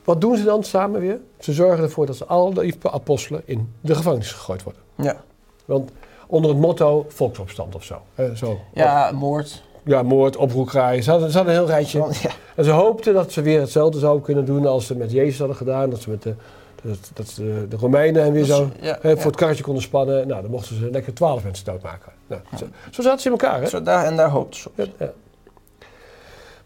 Wat 0.04 0.20
doen 0.20 0.36
ze 0.36 0.44
dan 0.44 0.64
samen 0.64 1.00
weer? 1.00 1.20
Ze 1.38 1.52
zorgen 1.52 1.84
ervoor 1.84 2.06
dat 2.06 2.16
ze 2.16 2.24
al 2.26 2.52
die 2.54 2.76
apostelen 2.82 3.42
in 3.44 3.72
de 3.80 3.94
gevangenis 3.94 4.32
gegooid 4.32 4.62
worden. 4.62 4.82
Ja. 4.96 5.16
Want 5.64 5.90
onder 6.32 6.50
het 6.50 6.60
motto 6.60 7.06
volksopstand 7.08 7.74
of 7.74 7.84
zo. 7.84 8.02
zo. 8.34 8.60
ja, 8.74 9.10
moord. 9.14 9.62
Ja, 9.84 10.02
moord, 10.02 10.36
oproerkraaien. 10.36 11.02
Ze 11.02 11.10
hadden, 11.10 11.30
ze 11.30 11.36
hadden 11.36 11.54
een 11.54 11.60
heel 11.60 11.70
rijtje. 11.70 11.98
Ja. 11.98 12.30
En 12.54 12.64
ze 12.64 12.70
hoopten 12.70 13.14
dat 13.14 13.32
ze 13.32 13.42
weer 13.42 13.60
hetzelfde 13.60 13.98
zouden 13.98 14.22
kunnen 14.22 14.44
doen 14.44 14.66
als 14.66 14.86
ze 14.86 14.96
met 14.96 15.12
Jezus 15.12 15.38
hadden 15.38 15.56
gedaan. 15.56 15.90
Dat 15.90 16.00
ze 16.00 16.10
met 16.10 16.22
de, 16.22 16.34
dat, 16.82 17.10
dat 17.14 17.28
ze 17.28 17.42
de, 17.42 17.68
de 17.68 17.76
Romeinen 17.76 18.22
en 18.22 18.32
weer 18.32 18.44
zo 18.44 18.70
ja, 18.80 18.98
hè, 19.00 19.08
ja. 19.08 19.16
voor 19.16 19.30
het 19.30 19.36
karretje 19.36 19.62
konden 19.62 19.82
spannen. 19.82 20.28
Nou, 20.28 20.42
dan 20.42 20.50
mochten 20.50 20.76
ze 20.76 20.90
lekker 20.90 21.14
twaalf 21.14 21.44
mensen 21.44 21.64
doodmaken. 21.64 22.12
Nou, 22.26 22.40
zo, 22.58 22.66
zo 22.90 23.02
zaten 23.02 23.20
ze 23.20 23.26
in 23.26 23.32
elkaar, 23.32 23.60
hè? 23.60 23.68
Zo, 23.68 23.82
daar, 23.82 24.04
en 24.04 24.16
daar 24.16 24.28
hoopten 24.28 24.60
ze 24.60 24.68
op. 24.68 24.86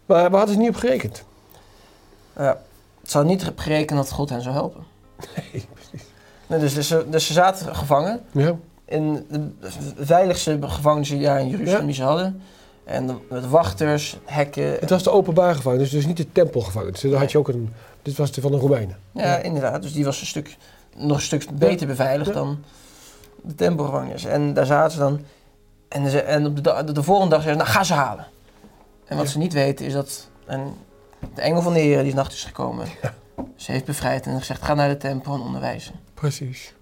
Maar 0.05 0.29
waar 0.29 0.37
hadden 0.37 0.55
ze 0.55 0.61
niet 0.61 0.69
op 0.69 0.75
gerekend? 0.75 1.23
Ja. 2.37 2.61
Het 3.01 3.11
zou 3.11 3.25
niet 3.25 3.51
gerekend 3.55 3.99
dat 3.99 4.11
God 4.11 4.29
hen 4.29 4.41
zou 4.41 4.55
helpen. 4.55 4.83
Nee, 5.35 5.65
precies. 5.73 6.07
Nee, 6.47 6.59
dus, 6.59 6.73
dus, 6.73 6.87
ze, 6.87 7.05
dus 7.09 7.25
ze 7.25 7.33
zaten 7.33 7.75
gevangen 7.75 8.21
Ja, 8.31 8.55
in 8.87 9.25
de 9.29 9.49
veiligste 10.05 10.57
gevangenis 10.61 11.09
die 11.09 11.21
daar 11.21 11.39
in 11.39 11.47
Jeruzalem 11.49 11.79
Ja. 11.79 11.85
die 11.85 11.95
ze 11.95 12.03
hadden. 12.03 12.41
En 12.83 13.19
met 13.29 13.47
wachters, 13.49 14.17
hekken. 14.25 14.63
het 14.79 14.89
was 14.89 15.03
de 15.03 15.11
openbare 15.11 15.55
gevangenis, 15.55 15.89
dus 15.89 16.05
niet 16.05 16.17
de 16.17 16.31
tempelgevangenis. 16.31 17.01
Daar 17.01 17.11
had 17.19 17.31
je 17.31 17.37
ook 17.37 17.47
een, 17.47 17.73
dit 18.01 18.17
was 18.17 18.31
de 18.31 18.41
van 18.41 18.51
de 18.51 18.57
Romeinen. 18.57 18.97
Ja, 19.11 19.35
inderdaad. 19.37 19.81
Dus 19.81 19.93
die 19.93 20.05
was 20.05 20.19
een 20.21 20.27
stuk, 20.27 20.57
nog 20.95 21.17
een 21.17 21.23
stuk 21.23 21.49
beter 21.57 21.87
beveiligd 21.87 22.33
dan 22.33 22.63
de 23.43 23.55
tempelgevangenis. 23.55 24.25
En 24.25 24.53
daar 24.53 24.65
zaten 24.65 24.91
ze 24.91 24.97
dan. 24.99 25.21
En, 25.89 26.09
ze, 26.09 26.21
en 26.21 26.45
op 26.45 26.55
de, 26.55 26.61
da- 26.61 26.83
de 26.83 27.03
volgende 27.03 27.35
dag 27.35 27.43
zeiden 27.43 27.65
ze, 27.65 27.71
nou 27.71 27.77
ga 27.79 27.85
ze 27.87 27.93
halen. 27.93 28.27
En 29.05 29.17
wat 29.17 29.29
ze 29.29 29.37
niet 29.37 29.53
weten 29.53 29.85
is 29.85 29.93
dat 29.93 30.27
een, 30.45 30.73
de 31.35 31.41
engel 31.41 31.61
van 31.61 31.73
de 31.73 31.79
Heer 31.79 32.03
die 32.03 32.13
nacht 32.13 32.33
is 32.33 32.43
gekomen. 32.43 32.87
Ze 33.55 33.71
heeft 33.71 33.85
bevrijd 33.85 34.25
en 34.25 34.39
gezegd, 34.39 34.61
ga 34.63 34.73
naar 34.73 34.89
de 34.89 34.97
tempel 34.97 35.33
en 35.33 35.39
onderwijzen. 35.41 35.95
Precies. 36.13 36.73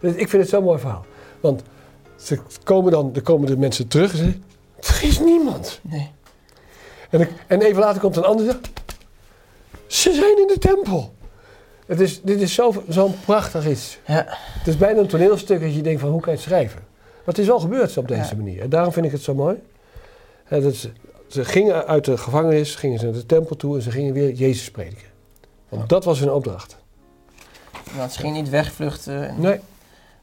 Dus 0.00 0.14
Ik 0.14 0.28
vind 0.28 0.42
het 0.42 0.50
zo'n 0.50 0.64
mooi 0.64 0.78
verhaal. 0.78 1.04
Want 1.40 1.62
ze 2.16 2.38
komen 2.64 2.92
dan, 2.92 3.10
er 3.14 3.22
komen 3.22 3.46
de 3.46 3.56
mensen 3.56 3.88
terug 3.88 4.12
en 4.12 4.18
ze 4.18 4.24
zeggen, 4.24 4.42
er 5.02 5.08
is 5.08 5.18
niemand. 5.18 5.80
Nee. 5.82 6.10
En, 7.10 7.20
ik- 7.20 7.30
en 7.46 7.62
even 7.62 7.80
later 7.80 8.00
komt 8.00 8.16
een 8.16 8.24
ander 8.24 8.58
ze 9.86 10.12
zijn 10.12 10.38
in 10.38 10.46
de 10.46 10.58
tempel. 10.58 11.12
Het 11.86 12.00
is, 12.00 12.20
dit 12.22 12.40
is 12.40 12.54
zo- 12.54 12.82
zo'n 12.88 13.14
prachtig 13.24 13.68
iets. 13.68 13.98
Ja, 14.06 14.24
Het 14.28 14.66
is 14.66 14.76
bijna 14.76 15.00
een 15.00 15.06
toneelstuk 15.06 15.60
dat 15.60 15.74
je 15.74 15.80
denkt 15.82 16.00
van 16.00 16.10
hoe 16.10 16.20
kan 16.20 16.32
je 16.32 16.38
het 16.38 16.48
schrijven. 16.48 16.80
Maar 17.00 17.24
het 17.34 17.38
is 17.38 17.46
wel 17.46 17.60
gebeurd 17.60 17.96
op 17.96 18.08
deze 18.08 18.30
Ja. 18.30 18.36
manier. 18.36 18.60
En 18.60 18.68
daarom 18.68 18.92
vind 18.92 19.06
ik 19.06 19.12
het 19.12 19.22
zo 19.22 19.34
mooi. 19.34 19.56
Dat 20.48 20.74
ze, 20.74 20.90
ze 21.26 21.44
gingen 21.44 21.86
uit 21.86 22.04
de 22.04 22.16
gevangenis, 22.16 22.74
gingen 22.74 22.98
ze 22.98 23.04
naar 23.04 23.14
de 23.14 23.26
tempel 23.26 23.56
toe 23.56 23.76
en 23.76 23.82
ze 23.82 23.90
gingen 23.90 24.12
weer 24.12 24.32
Jezus 24.32 24.70
prediken. 24.70 25.08
Want 25.68 25.82
Ja. 25.82 25.88
dat 25.88 26.04
was 26.04 26.18
hun 26.18 26.30
opdracht. 26.32 26.76
Want 27.96 28.12
ze 28.12 28.18
ging 28.20 28.34
niet 28.34 28.48
wegvluchten. 28.48 29.28
En, 29.28 29.40
Nee. 29.40 29.60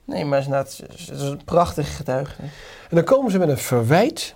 Nee, 0.06 0.26
maar 0.26 0.46
het 0.50 0.68
is 0.68 0.78
het 1.08 1.18
is 1.18 1.22
een 1.22 1.44
prachtige 1.46 1.92
getuigenis. 1.92 2.52
En 2.90 2.96
dan 2.96 3.04
komen 3.06 3.32
ze 3.32 3.38
met 3.38 3.50
een 3.50 3.58
verwijt. 3.58 4.36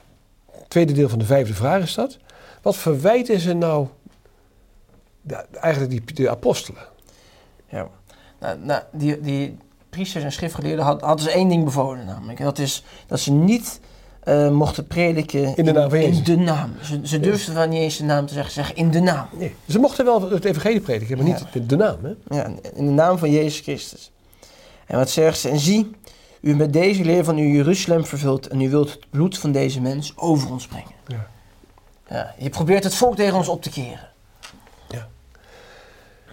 Het 0.51 0.69
tweede 0.69 0.93
deel 0.93 1.09
van 1.09 1.19
de 1.19 1.25
vijfde 1.25 1.53
vraag 1.53 1.81
is 1.83 1.93
dat. 1.93 2.17
Wat 2.61 2.75
verwijten 2.75 3.39
ze 3.39 3.53
nou 3.53 3.87
de- 5.21 5.45
eigenlijk 5.51 5.91
die, 5.91 6.15
die 6.15 6.29
apostelen? 6.29 6.81
Ja. 7.69 7.87
Nou, 8.39 8.57
nou, 8.59 8.83
die, 8.91 9.19
die 9.21 9.57
priesters 9.89 10.23
en 10.23 10.31
schriftgeleerden 10.31 10.85
had- 10.85 11.01
hadden 11.01 11.25
ze 11.25 11.31
één 11.31 11.47
ding 11.49 11.63
bevolen 11.63 12.05
namelijk. 12.05 12.39
En 12.39 12.45
dat 12.45 12.59
is 12.59 12.83
dat 13.07 13.19
ze 13.19 13.31
niet 13.31 13.79
eh, 14.23 14.49
mochten 14.49 14.87
prediken 14.87 15.55
In 15.55 15.65
de 15.65 15.71
naam 15.71 15.89
van 15.89 15.99
Jezus. 15.99 16.17
In 16.17 16.23
de 16.23 16.37
naam. 16.37 16.73
Ze, 16.81 16.99
ze 17.03 17.19
durfden 17.19 17.55
wel 17.55 17.67
niet 17.67 17.79
eens 17.79 17.97
de 17.97 18.03
naam 18.03 18.25
te 18.25 18.33
zeggen. 18.33 18.51
Ze 18.53 18.59
zeggen 18.59 18.75
in 18.75 18.91
de 18.91 18.99
naam. 18.99 19.27
Nee. 19.31 19.55
Ze 19.67 19.79
mochten 19.79 20.05
wel 20.05 20.31
het 20.31 20.45
evangelie 20.45 20.79
prediken, 20.79 21.17
maar 21.17 21.25
niet 21.25 21.43
Ja. 21.53 21.59
de, 21.67 21.75
naam. 21.75 21.97
Hè? 22.01 22.35
Ja, 22.35 22.45
in 22.73 22.85
de 22.85 22.91
naam 22.91 23.17
van 23.17 23.31
Jezus 23.31 23.59
Christus. 23.59 24.11
En 24.85 24.97
wat 24.97 25.09
zegt 25.09 25.39
ze? 25.39 25.49
En 25.49 25.59
zie, 25.59 25.91
u 26.41 26.55
met 26.55 26.73
deze 26.73 27.03
leer 27.03 27.23
van 27.23 27.37
u 27.37 27.55
Jeruzalem 27.55 28.05
vervult 28.05 28.47
en 28.47 28.61
u 28.61 28.69
wilt 28.69 28.91
het 28.91 29.09
bloed 29.09 29.37
van 29.37 29.51
deze 29.51 29.81
mens 29.81 30.13
over 30.17 30.51
ons 30.51 30.67
brengen. 30.67 30.91
Ja. 31.07 31.27
Ja, 32.09 32.35
je 32.37 32.49
probeert 32.49 32.83
het 32.83 32.95
volk 32.95 33.15
tegen 33.15 33.37
ons 33.37 33.47
op 33.47 33.61
te 33.61 33.69
keren. 33.69 34.09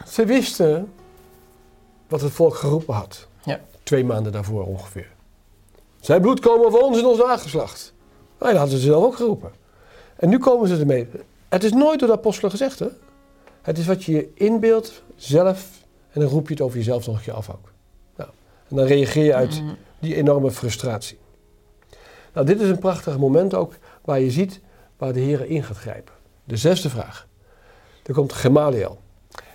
Ze 0.08 0.24
wisten 0.24 0.92
wat 2.08 2.20
het 2.20 2.32
volk 2.32 2.54
geroepen 2.54 2.94
had. 2.94 3.26
Ja. 3.44 3.60
Twee 3.82 4.04
maanden 4.04 4.32
daarvoor 4.32 4.66
ongeveer. 4.66 5.08
Zijn 6.08 6.20
bloed 6.20 6.40
komen 6.40 6.66
over 6.66 6.80
ons 6.80 6.98
en 6.98 7.06
ons 7.06 7.18
nageslacht. 7.18 7.92
Nou, 8.38 8.50
dat 8.52 8.60
hadden 8.60 8.78
ze 8.78 8.84
zelf 8.84 9.04
ook 9.04 9.16
geroepen. 9.16 9.52
En 10.16 10.28
nu 10.28 10.38
komen 10.38 10.68
ze 10.68 10.76
ermee. 10.76 11.08
Het 11.48 11.64
is 11.64 11.72
nooit 11.72 11.98
door 11.98 12.08
de 12.08 12.14
apostelen 12.14 12.50
gezegd, 12.50 12.78
hè? 12.78 12.86
Het 13.62 13.78
is 13.78 13.86
wat 13.86 14.04
je 14.04 14.12
je 14.12 14.30
inbeeldt 14.34 15.02
zelf 15.16 15.70
en 16.10 16.20
dan 16.20 16.30
roep 16.30 16.46
je 16.48 16.54
het 16.54 16.62
over 16.62 16.76
jezelf 16.76 17.06
nog 17.06 17.16
een 17.16 17.22
keer 17.22 17.32
af 17.32 17.50
ook. 17.50 17.72
Nou, 18.16 18.30
en 18.68 18.76
dan 18.76 18.84
reageer 18.86 19.24
je 19.24 19.34
uit 19.34 19.60
Mm, 19.62 19.76
die 19.98 20.14
enorme 20.14 20.50
frustratie. 20.50 21.18
Nou, 22.32 22.46
dit 22.46 22.60
is 22.60 22.68
een 22.68 22.78
prachtig 22.78 23.18
moment 23.18 23.54
ook 23.54 23.74
waar 24.04 24.20
je 24.20 24.30
ziet 24.30 24.60
waar 24.96 25.12
de 25.12 25.20
Heer 25.20 25.44
in 25.44 25.62
gaat 25.62 25.76
grijpen. 25.76 26.14
De 26.44 26.56
zesde 26.56 26.90
vraag. 26.90 27.26
Er 28.02 28.14
komt 28.14 28.32
Gemaliel. 28.32 28.98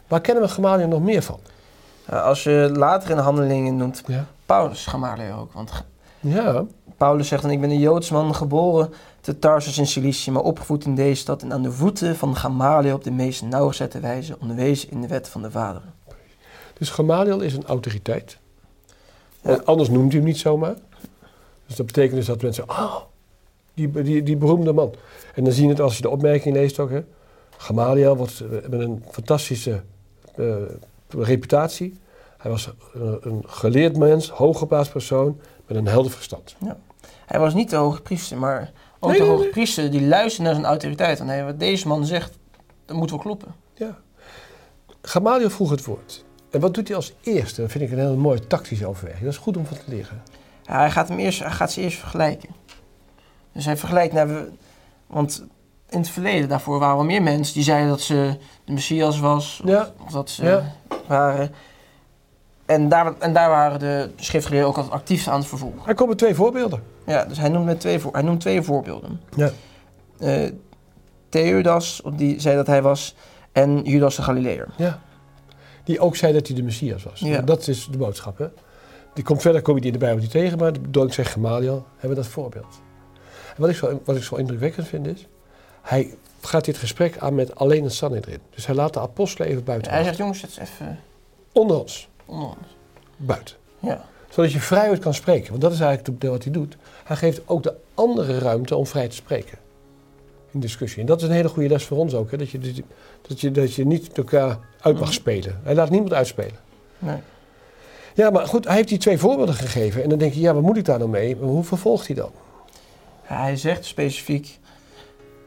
Waar 0.07 0.21
kennen 0.21 0.43
we 0.43 0.49
Gemaliel 0.49 0.87
nog 0.87 1.01
meer 1.01 1.21
van? 1.21 1.39
ja, 2.07 2.21
als 2.21 2.43
je 2.43 2.71
later 2.73 3.09
in 3.09 3.15
de 3.15 3.21
handelingen 3.21 3.77
noemt 3.77 4.03
Ja. 4.07 4.25
Paulus 4.45 4.85
Gamaliel 4.85 5.35
ook. 5.35 5.53
Want 5.53 5.71
Ja, 6.23 6.65
Paulus 6.97 7.27
zegt 7.27 7.41
dan, 7.41 7.51
ik 7.51 7.61
ben 7.61 7.69
een 7.69 7.79
Joods 7.79 8.09
man, 8.09 8.35
geboren 8.35 8.89
te 9.21 9.39
Tarsus 9.39 9.77
in 9.77 9.87
Cilicië, 9.87 10.31
maar 10.31 10.41
opgevoed 10.41 10.85
in 10.85 10.95
deze 10.95 11.21
stad 11.21 11.41
en 11.41 11.53
aan 11.53 11.61
de 11.61 11.71
voeten 11.71 12.15
van 12.15 12.35
Gamaliel 12.35 12.95
op 12.95 13.03
de 13.03 13.11
meest 13.11 13.41
nauwgezette 13.41 13.99
wijze 13.99 14.35
onderwezen 14.39 14.91
in 14.91 15.01
de 15.01 15.07
wet 15.07 15.29
van 15.29 15.41
de 15.41 15.51
vaderen. 15.51 15.93
dus 16.77 16.89
Gamaliel 16.89 17.39
is 17.39 17.53
een 17.53 17.65
autoriteit. 17.65 18.37
Ja. 19.41 19.61
Anders 19.63 19.89
noemt 19.89 20.11
hij 20.11 20.21
hem 20.21 20.29
niet 20.29 20.37
zomaar. 20.37 20.75
Dus 21.67 21.75
dat 21.75 21.85
betekent 21.85 22.15
dus 22.15 22.25
dat 22.25 22.41
mensen 22.41 22.65
zeggen, 22.67 22.85
oh, 22.85 22.95
die, 23.73 23.91
die, 24.01 24.23
die 24.23 24.37
beroemde 24.37 24.73
man. 24.73 24.93
En 25.35 25.43
dan 25.43 25.53
zie 25.53 25.63
je 25.63 25.69
het 25.69 25.79
als 25.79 25.95
je 25.95 26.01
de 26.01 26.09
opmerking 26.09 26.55
leest 26.55 26.79
ook. 26.79 26.89
Hè. 26.89 27.03
Gamaliel 27.57 28.17
wordt 28.17 28.39
eh, 28.39 28.69
met 28.69 28.79
een 28.79 29.03
fantastische 29.11 29.81
eh, 30.35 30.55
reputatie. 31.09 31.97
Hij 32.37 32.51
was 32.51 32.69
een, 32.93 33.17
een 33.21 33.43
geleerd 33.45 33.97
mens, 33.97 34.29
hooggeplaatst 34.29 34.91
persoon 34.91 35.39
met 35.73 35.85
een 35.85 35.91
helder 35.91 36.11
verstand. 36.11 36.55
Hij 37.25 37.39
was 37.39 37.53
niet 37.53 37.69
de 37.69 37.75
hoge 37.75 38.01
priester, 38.01 38.37
maar 38.37 38.71
Ook 38.99 39.09
Nee, 39.09 39.19
de 39.19 39.25
hoge 39.25 39.47
priester 39.47 39.91
die 39.91 40.07
luistert 40.07 40.43
naar 40.45 40.53
zijn 40.53 40.65
autoriteit. 40.65 41.17
Van, 41.17 41.27
hé, 41.27 41.43
wat 41.43 41.59
deze 41.59 41.87
man 41.87 42.05
zegt, 42.05 42.37
dat 42.85 42.97
moet 42.97 43.09
wel 43.09 43.19
kloppen. 43.19 43.55
Ja. 43.73 43.97
Gamaliel 45.01 45.49
vroeg 45.49 45.69
het 45.69 45.85
woord. 45.85 46.25
En 46.51 46.59
wat 46.59 46.73
doet 46.73 46.87
hij 46.87 46.97
als 46.97 47.13
eerste? 47.23 47.61
Dat 47.61 47.71
vind 47.71 47.83
ik 47.83 47.91
een 47.91 47.97
hele 47.97 48.15
mooie 48.15 48.47
tactische 48.47 48.87
overweging. 48.87 49.23
Dat 49.23 49.33
is 49.33 49.37
goed 49.39 49.57
om 49.57 49.65
van 49.65 49.77
te 49.77 49.83
leren. 49.85 50.21
Ja, 50.63 50.77
hij, 50.77 50.91
gaat 50.91 51.07
hem 51.07 51.19
eerst, 51.19 51.39
hij 51.39 51.51
gaat 51.51 51.71
ze 51.71 51.81
eerst 51.81 51.97
vergelijken. 51.97 52.49
Dus 53.53 53.65
hij 53.65 53.77
vergelijkt 53.77 54.13
naar... 54.13 54.27
we- 54.27 54.49
Want 55.07 55.45
in 55.89 55.97
het 55.99 56.09
verleden, 56.09 56.49
daarvoor 56.49 56.79
waren 56.79 56.95
wel 56.95 57.05
meer 57.05 57.23
mensen 57.23 57.53
die 57.53 57.63
zeiden 57.63 57.89
dat 57.89 58.01
ze 58.01 58.37
de 58.65 58.73
Messias 58.73 59.19
was. 59.19 59.61
Of, 59.63 59.69
Ja. 59.69 59.91
of 60.05 60.11
dat 60.11 60.29
ze 60.29 60.43
Ja. 60.45 60.75
waren... 61.07 61.51
En 62.65 62.89
daar, 62.89 63.13
en 63.19 63.33
daar 63.33 63.49
waren 63.49 63.79
de 63.79 64.09
schriftgeleerden 64.15 64.69
ook 64.69 64.77
altijd 64.77 64.93
actief 64.93 65.27
aan 65.27 65.39
het 65.39 65.47
vervolgen. 65.47 65.81
Er 65.85 65.95
komen 65.95 66.17
twee 66.17 66.35
voorbeelden. 66.35 66.83
Ja, 67.05 67.25
dus 67.25 67.37
hij 67.37 67.49
noemt, 67.49 67.65
met 67.65 67.79
twee, 67.79 67.99
voor, 67.99 68.13
hij 68.13 68.21
noemt 68.21 68.39
twee 68.39 68.61
voorbeelden. 68.61 69.21
Ja. 69.35 69.51
Eh 70.19 70.51
Theudas, 71.29 72.01
die 72.15 72.39
zei 72.39 72.55
dat 72.55 72.67
hij 72.67 72.81
was, 72.81 73.15
en 73.51 73.81
Judas 73.83 74.15
de 74.15 74.21
Galileër. 74.21 74.67
Ja. 74.77 75.01
Die 75.83 75.99
ook 75.99 76.15
zei 76.15 76.33
dat 76.33 76.47
hij 76.47 76.55
de 76.55 76.63
Messias 76.63 77.03
was. 77.03 77.19
Ja. 77.19 77.41
Dat 77.41 77.67
is 77.67 77.87
de 77.91 77.97
boodschap. 77.97 78.37
Hè? 78.37 78.47
Die 79.13 79.23
komt 79.23 79.41
verder, 79.41 79.61
kom 79.61 79.75
je 79.75 79.81
die 79.81 79.91
in 79.91 79.99
de 79.99 80.05
Bijbel 80.05 80.21
niet 80.21 80.31
tegen, 80.31 80.57
maar 80.57 80.71
dankzij 80.89 81.25
Gamaliel 81.25 81.85
hebben 81.91 82.09
we 82.09 82.15
dat 82.15 82.27
voorbeeld. 82.27 82.81
En 83.55 83.61
wat 83.61 83.69
ik, 83.69 83.75
zo, 83.75 84.01
wat 84.05 84.15
ik 84.15 84.23
zo 84.23 84.35
indrukwekkend 84.35 84.87
vind 84.87 85.07
is, 85.07 85.27
hij 85.81 86.15
gaat 86.41 86.65
dit 86.65 86.77
gesprek 86.77 87.17
aan 87.17 87.35
met 87.35 87.55
alleen 87.55 87.83
het 87.83 87.93
Sanhedrin. 87.93 88.39
Dus 88.49 88.65
hij 88.65 88.75
laat 88.75 88.93
de 88.93 88.99
apostelen 88.99 89.47
even 89.47 89.63
buiten. 89.63 89.91
hij 89.91 90.03
zegt, 90.03 90.17
jongens, 90.17 90.41
het 90.41 90.51
is 90.51 90.57
even 90.57 90.99
Onder 91.51 91.79
ons, 91.79 92.09
onder 92.25 92.47
ons. 92.47 92.75
buiten. 93.17 93.55
Ja, 93.79 94.05
Zodat 94.29 94.51
je 94.51 94.59
vrijuit 94.59 94.99
kan 94.99 95.13
spreken. 95.13 95.49
Want 95.49 95.61
dat 95.61 95.71
is 95.71 95.79
eigenlijk 95.79 96.23
wat 96.23 96.43
hij 96.43 96.53
doet. 96.53 96.77
Hij 97.03 97.15
geeft 97.15 97.41
ook 97.45 97.63
de 97.63 97.75
andere 97.93 98.37
ruimte 98.37 98.75
om 98.75 98.87
vrij 98.87 99.07
te 99.07 99.15
spreken. 99.15 99.57
In 100.51 100.59
discussie. 100.59 100.99
En 101.01 101.05
dat 101.05 101.21
is 101.21 101.27
een 101.27 101.33
hele 101.33 101.47
goede 101.49 101.69
les 101.69 101.83
voor 101.85 101.97
ons 101.97 102.13
ook. 102.13 102.31
Hè? 102.31 102.37
Dat, 102.37 102.49
je, 102.49 102.59
dat, 102.59 103.39
je, 103.41 103.51
dat, 103.51 103.73
je, 103.73 103.85
niet 103.85 104.17
elkaar 104.17 104.59
uit 104.81 104.95
mag 104.95 105.03
Mhm. 105.03 105.11
spelen. 105.13 105.59
Hij 105.63 105.75
laat 105.75 105.89
niemand 105.89 106.13
uitspelen. 106.13 106.59
nee. 106.99 107.17
Ja, 108.15 108.29
maar 108.29 108.47
goed, 108.47 108.65
hij 108.65 108.75
heeft 108.75 108.87
die 108.87 108.97
twee 108.97 109.17
voorbeelden 109.17 109.55
gegeven. 109.55 110.03
En 110.03 110.09
dan 110.09 110.17
denk 110.17 110.33
je, 110.33 110.39
ja, 110.39 110.53
wat 110.53 110.63
moet 110.63 110.77
ik 110.77 110.85
daar 110.85 110.97
nou 110.97 111.09
mee? 111.09 111.35
Maar 111.35 111.49
hoe 111.49 111.63
vervolgt 111.63 112.07
hij 112.07 112.15
dan? 112.15 112.31
Hij 113.21 113.55
zegt 113.57 113.85
specifiek, 113.85 114.59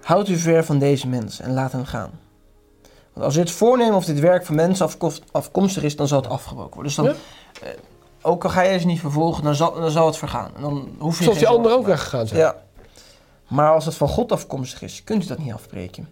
houd 0.03 0.29
u 0.29 0.37
ver 0.37 0.65
van 0.65 0.79
deze 0.79 1.09
mensen 1.09 1.45
en 1.45 1.53
laat 1.55 1.73
hen 1.73 1.87
gaan. 1.87 2.11
Want 3.17 3.29
als 3.29 3.35
dit 3.35 3.51
voornemen 3.51 3.95
of 3.95 4.05
dit 4.05 4.21
werk 4.21 4.47
van 4.47 4.55
mensen 4.55 4.89
afkomstig 5.31 5.83
is, 5.83 5.97
dan 5.97 6.09
zal 6.09 6.21
het 6.21 6.31
afgebroken 6.31 6.75
worden. 6.75 6.95
Dus 6.95 6.95
dan, 6.95 7.05
Ja. 7.05 7.15
eh, 7.63 7.79
ook 8.23 8.45
al 8.45 8.51
ga 8.51 8.63
je 8.63 8.79
ze 8.79 8.87
niet 8.87 9.01
vervolgen, 9.01 9.45
dan 9.45 9.55
zal, 9.55 9.75
dan 9.75 9.91
zal 9.91 10.07
het 10.07 10.17
vergaan. 10.17 10.51
En 10.57 10.61
dan 10.63 10.89
hoef 10.99 11.19
je 11.19 11.25
Zoals 11.25 11.39
die 11.39 11.49
anderen 11.49 11.77
ook 11.77 11.87
weggegaan 11.87 12.27
zijn. 12.27 12.41
Ja. 12.41 12.63
Maar 13.49 13.73
als 13.73 13.85
het 13.85 13.95
van 13.95 14.09
God 14.09 14.33
afkomstig 14.33 14.83
is, 14.83 15.05
kunt 15.05 15.25
u 15.25 15.27
dat 15.27 15.39
niet 15.39 15.53
afbreken. 15.53 16.09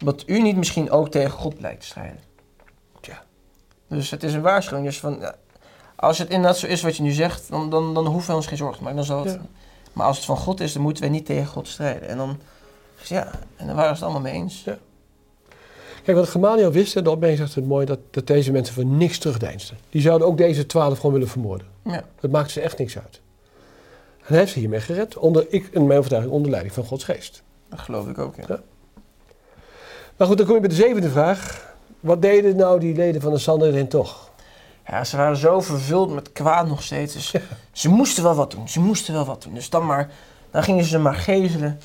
Omdat 0.00 0.22
u 0.26 0.42
niet 0.42 0.56
misschien 0.56 0.90
ook 0.90 1.08
tegen 1.10 1.30
God 1.30 1.54
blijkt 1.58 1.80
te 1.80 1.86
strijden. 1.86 2.20
Tja. 3.00 3.22
Dus 3.88 4.10
het 4.10 4.22
is 4.22 4.34
een 4.34 4.42
waarschuwing. 4.42 4.86
Dus 4.86 5.00
van, 5.00 5.32
als 5.96 6.18
het 6.18 6.28
inderdaad 6.28 6.58
zo 6.58 6.66
is 6.66 6.82
wat 6.82 6.96
je 6.96 7.02
nu 7.02 7.10
zegt, 7.12 7.50
dan, 7.50 7.70
dan, 7.70 7.94
dan 7.94 8.06
hoeven 8.06 8.30
we 8.30 8.36
ons 8.36 8.46
geen 8.46 8.56
zorgen 8.58 8.76
te 8.76 8.82
maken. 8.82 8.98
Dan 8.98 9.06
zal 9.06 9.24
het, 9.24 9.32
Ja. 9.32 9.40
Maar 9.92 10.06
als 10.06 10.16
het 10.16 10.26
van 10.26 10.36
God 10.36 10.60
is, 10.60 10.72
dan 10.72 10.82
moeten 10.82 11.02
wij 11.02 11.12
niet 11.12 11.26
tegen 11.26 11.46
God 11.46 11.68
strijden. 11.68 12.08
En 12.08 12.16
dan, 12.16 12.38
dus 12.98 13.08
ja, 13.08 13.30
en 13.56 13.66
dan 13.66 13.76
waren 13.76 13.96
ze 13.96 14.04
het 14.04 14.12
allemaal 14.12 14.20
mee 14.32 14.32
eens. 14.32 14.62
Ja. 14.64 14.76
Kijk, 16.08 16.20
wat 16.20 16.28
Gamaliel 16.28 16.72
wist, 16.72 16.96
en 16.96 17.04
de 17.04 17.10
opmerking 17.10 17.40
zegt 17.40 17.54
het 17.54 17.66
mooi, 17.66 17.86
dat, 17.86 17.98
dat 18.10 18.26
deze 18.26 18.52
mensen 18.52 18.74
voor 18.74 18.84
niks 18.84 19.18
terugdeinsden. 19.18 19.78
Die 19.90 20.00
zouden 20.00 20.26
ook 20.26 20.36
deze 20.36 20.66
twaalf 20.66 20.96
gewoon 20.96 21.12
willen 21.12 21.28
vermoorden. 21.28 21.66
Ja. 21.84 22.04
Dat 22.20 22.30
maakt 22.30 22.50
ze 22.50 22.60
echt 22.60 22.78
niks 22.78 22.98
uit. 22.98 23.20
En 24.18 24.24
hij 24.26 24.38
heeft 24.38 24.52
ze 24.52 24.58
hiermee 24.58 24.80
gered, 24.80 25.16
onder, 25.16 25.46
ik, 25.48 25.68
in 25.70 25.86
mijn 25.86 25.98
overtuiging, 25.98 26.34
onder 26.34 26.50
leiding 26.50 26.74
van 26.74 26.84
Gods 26.84 27.04
geest. 27.04 27.42
Dat 27.70 27.78
geloof 27.78 28.08
ik 28.08 28.18
ook, 28.18 28.36
ja. 28.36 28.44
Ja. 28.48 28.60
Maar 30.16 30.26
goed, 30.26 30.36
dan 30.36 30.46
kom 30.46 30.54
je 30.54 30.60
bij 30.60 30.68
de 30.70 30.74
zevende 30.74 31.10
vraag. 31.10 31.72
Wat 32.00 32.22
deden 32.22 32.56
nou 32.56 32.80
die 32.80 32.94
leden 32.94 33.20
van 33.20 33.32
de 33.32 33.38
Sanhedrin 33.38 33.88
toch? 33.88 34.30
Ja, 34.86 35.04
ze 35.04 35.16
waren 35.16 35.36
zo 35.36 35.60
vervuld 35.60 36.14
met 36.14 36.32
kwaad 36.32 36.68
nog 36.68 36.82
steeds. 36.82 37.14
Dus 37.14 37.34
ze 37.72 37.88
moesten 37.88 38.22
wel 38.22 38.34
wat 38.34 38.50
doen. 38.50 38.68
Ze 38.68 38.80
moesten 38.80 39.14
wel 39.14 39.24
wat 39.24 39.42
doen. 39.42 39.54
Dus 39.54 39.70
dan, 39.70 39.86
maar, 39.86 40.10
dan 40.50 40.62
gingen 40.62 40.84
ze 40.84 40.98
maar 40.98 41.14
gezelen. 41.14 41.80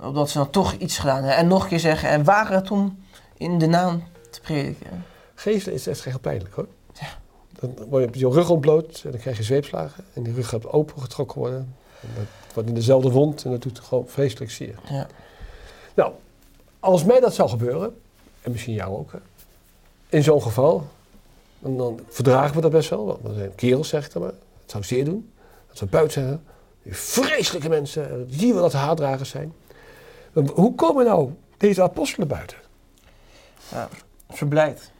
Opdat 0.00 0.30
ze 0.30 0.38
dan 0.38 0.50
toch 0.50 0.72
iets 0.72 0.98
gedaan 0.98 1.16
hebben. 1.16 1.36
En 1.36 1.46
nog 1.46 1.62
een 1.62 1.68
keer 1.68 1.80
zeggen. 1.80 2.08
En 2.08 2.24
wagen 2.24 2.54
het 2.54 2.70
om 2.70 3.00
in 3.42 3.58
de 3.58 3.66
naam 3.66 4.02
te 4.30 4.40
prediken. 4.40 5.04
Geestelijk 5.34 5.78
is 5.78 5.86
echt 5.86 6.04
heel 6.04 6.18
pijnlijk 6.18 6.54
hoor. 6.54 6.66
Ja. 6.92 7.18
Dan 7.60 7.88
word 7.88 8.14
je 8.14 8.20
je 8.20 8.28
rug 8.28 8.50
ontbloot 8.50 9.02
en 9.04 9.10
dan 9.10 9.20
krijg 9.20 9.36
je 9.36 9.42
zweepslagen. 9.42 10.04
En 10.12 10.22
die 10.22 10.34
rug 10.34 10.48
gaat 10.48 10.66
opengetrokken 10.66 11.38
worden. 11.38 11.74
En 12.00 12.08
dat 12.14 12.54
wordt 12.54 12.68
in 12.68 12.74
dezelfde 12.74 13.10
wond 13.10 13.44
en 13.44 13.50
dat 13.50 13.62
doet 13.62 13.80
gewoon 13.80 14.08
vreselijk 14.08 14.50
zeer. 14.50 14.74
Ja. 14.88 15.06
Nou, 15.94 16.12
als 16.80 17.04
mij 17.04 17.20
dat 17.20 17.34
zou 17.34 17.48
gebeuren, 17.48 17.96
en 18.42 18.52
misschien 18.52 18.74
jou 18.74 18.96
ook, 18.96 19.12
hè, 19.12 19.18
in 20.08 20.22
zo'n 20.22 20.42
geval, 20.42 20.86
dan, 21.58 21.76
dan 21.76 22.00
verdragen 22.08 22.54
we 22.54 22.60
dat 22.60 22.70
best 22.70 22.90
wel. 22.90 23.06
Want 23.06 23.20
we 23.22 23.34
zijn 23.34 23.54
kerels, 23.54 23.88
zeg 23.88 24.06
ik 24.06 24.12
dan 24.12 24.22
maar. 24.22 24.32
Het 24.62 24.70
zou 24.70 24.84
zeer 24.84 25.04
doen. 25.04 25.32
Dat 25.68 25.78
we 25.78 25.86
buiten 25.86 26.22
zeggen, 26.22 26.44
die 26.82 26.96
vreselijke 26.96 27.68
mensen, 27.68 28.10
en 28.10 28.26
zie 28.30 28.54
we 28.54 28.60
dat 28.60 28.72
haatdragers 28.72 29.30
zijn. 29.30 29.52
Hoe 30.54 30.74
komen 30.74 31.04
nou 31.04 31.30
deze 31.56 31.82
apostelen 31.82 32.28
buiten? 32.28 32.56
Ja. 33.72 33.88
Verblijd. 34.30 34.90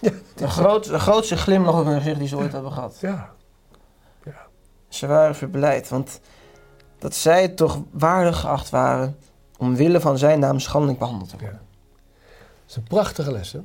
Ja, 0.00 0.10
De, 0.34 0.48
groot, 0.48 0.84
de 0.84 0.98
grootste 0.98 1.36
glimlach 1.36 1.78
op 1.78 1.84
hun 1.84 1.96
gezicht 2.00 2.18
die 2.18 2.28
ze 2.28 2.36
ooit 2.36 2.52
hebben 2.52 2.72
gehad. 2.72 2.98
Ja, 3.00 3.34
Ze 4.88 5.06
waren 5.06 5.34
verblijd. 5.34 5.88
Want 5.88 6.20
dat 6.98 7.14
zij 7.14 7.48
toch 7.48 7.78
waardig 7.90 8.40
geacht 8.40 8.70
waren. 8.70 9.16
Omwille 9.58 10.00
van 10.00 10.18
zijn 10.18 10.38
naam 10.38 10.60
schandelijk 10.60 10.98
behandeld 10.98 11.28
te 11.30 11.36
worden. 11.38 11.60
dat 12.30 12.68
is 12.68 12.76
een 12.76 12.82
prachtige 12.82 13.32
les. 13.32 13.52
Hè? 13.52 13.60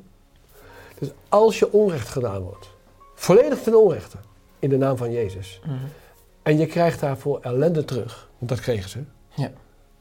Dus 0.98 1.08
als 1.28 1.58
je 1.58 1.72
onrecht 1.72 2.08
gedaan 2.08 2.42
wordt, 2.42 2.70
volledig 3.14 3.62
ten 3.62 3.78
onrechte, 3.78 4.16
in 4.58 4.68
de 4.68 4.76
naam 4.76 4.96
van 4.96 5.12
Jezus, 5.12 5.60
Mhm. 5.64 5.74
en 6.42 6.58
je 6.58 6.66
krijgt 6.66 7.00
daarvoor 7.00 7.40
ellende 7.40 7.84
terug, 7.84 8.28
want 8.38 8.50
dat 8.50 8.60
kregen 8.60 8.90
ze, 8.90 9.04
Ja. 9.34 9.50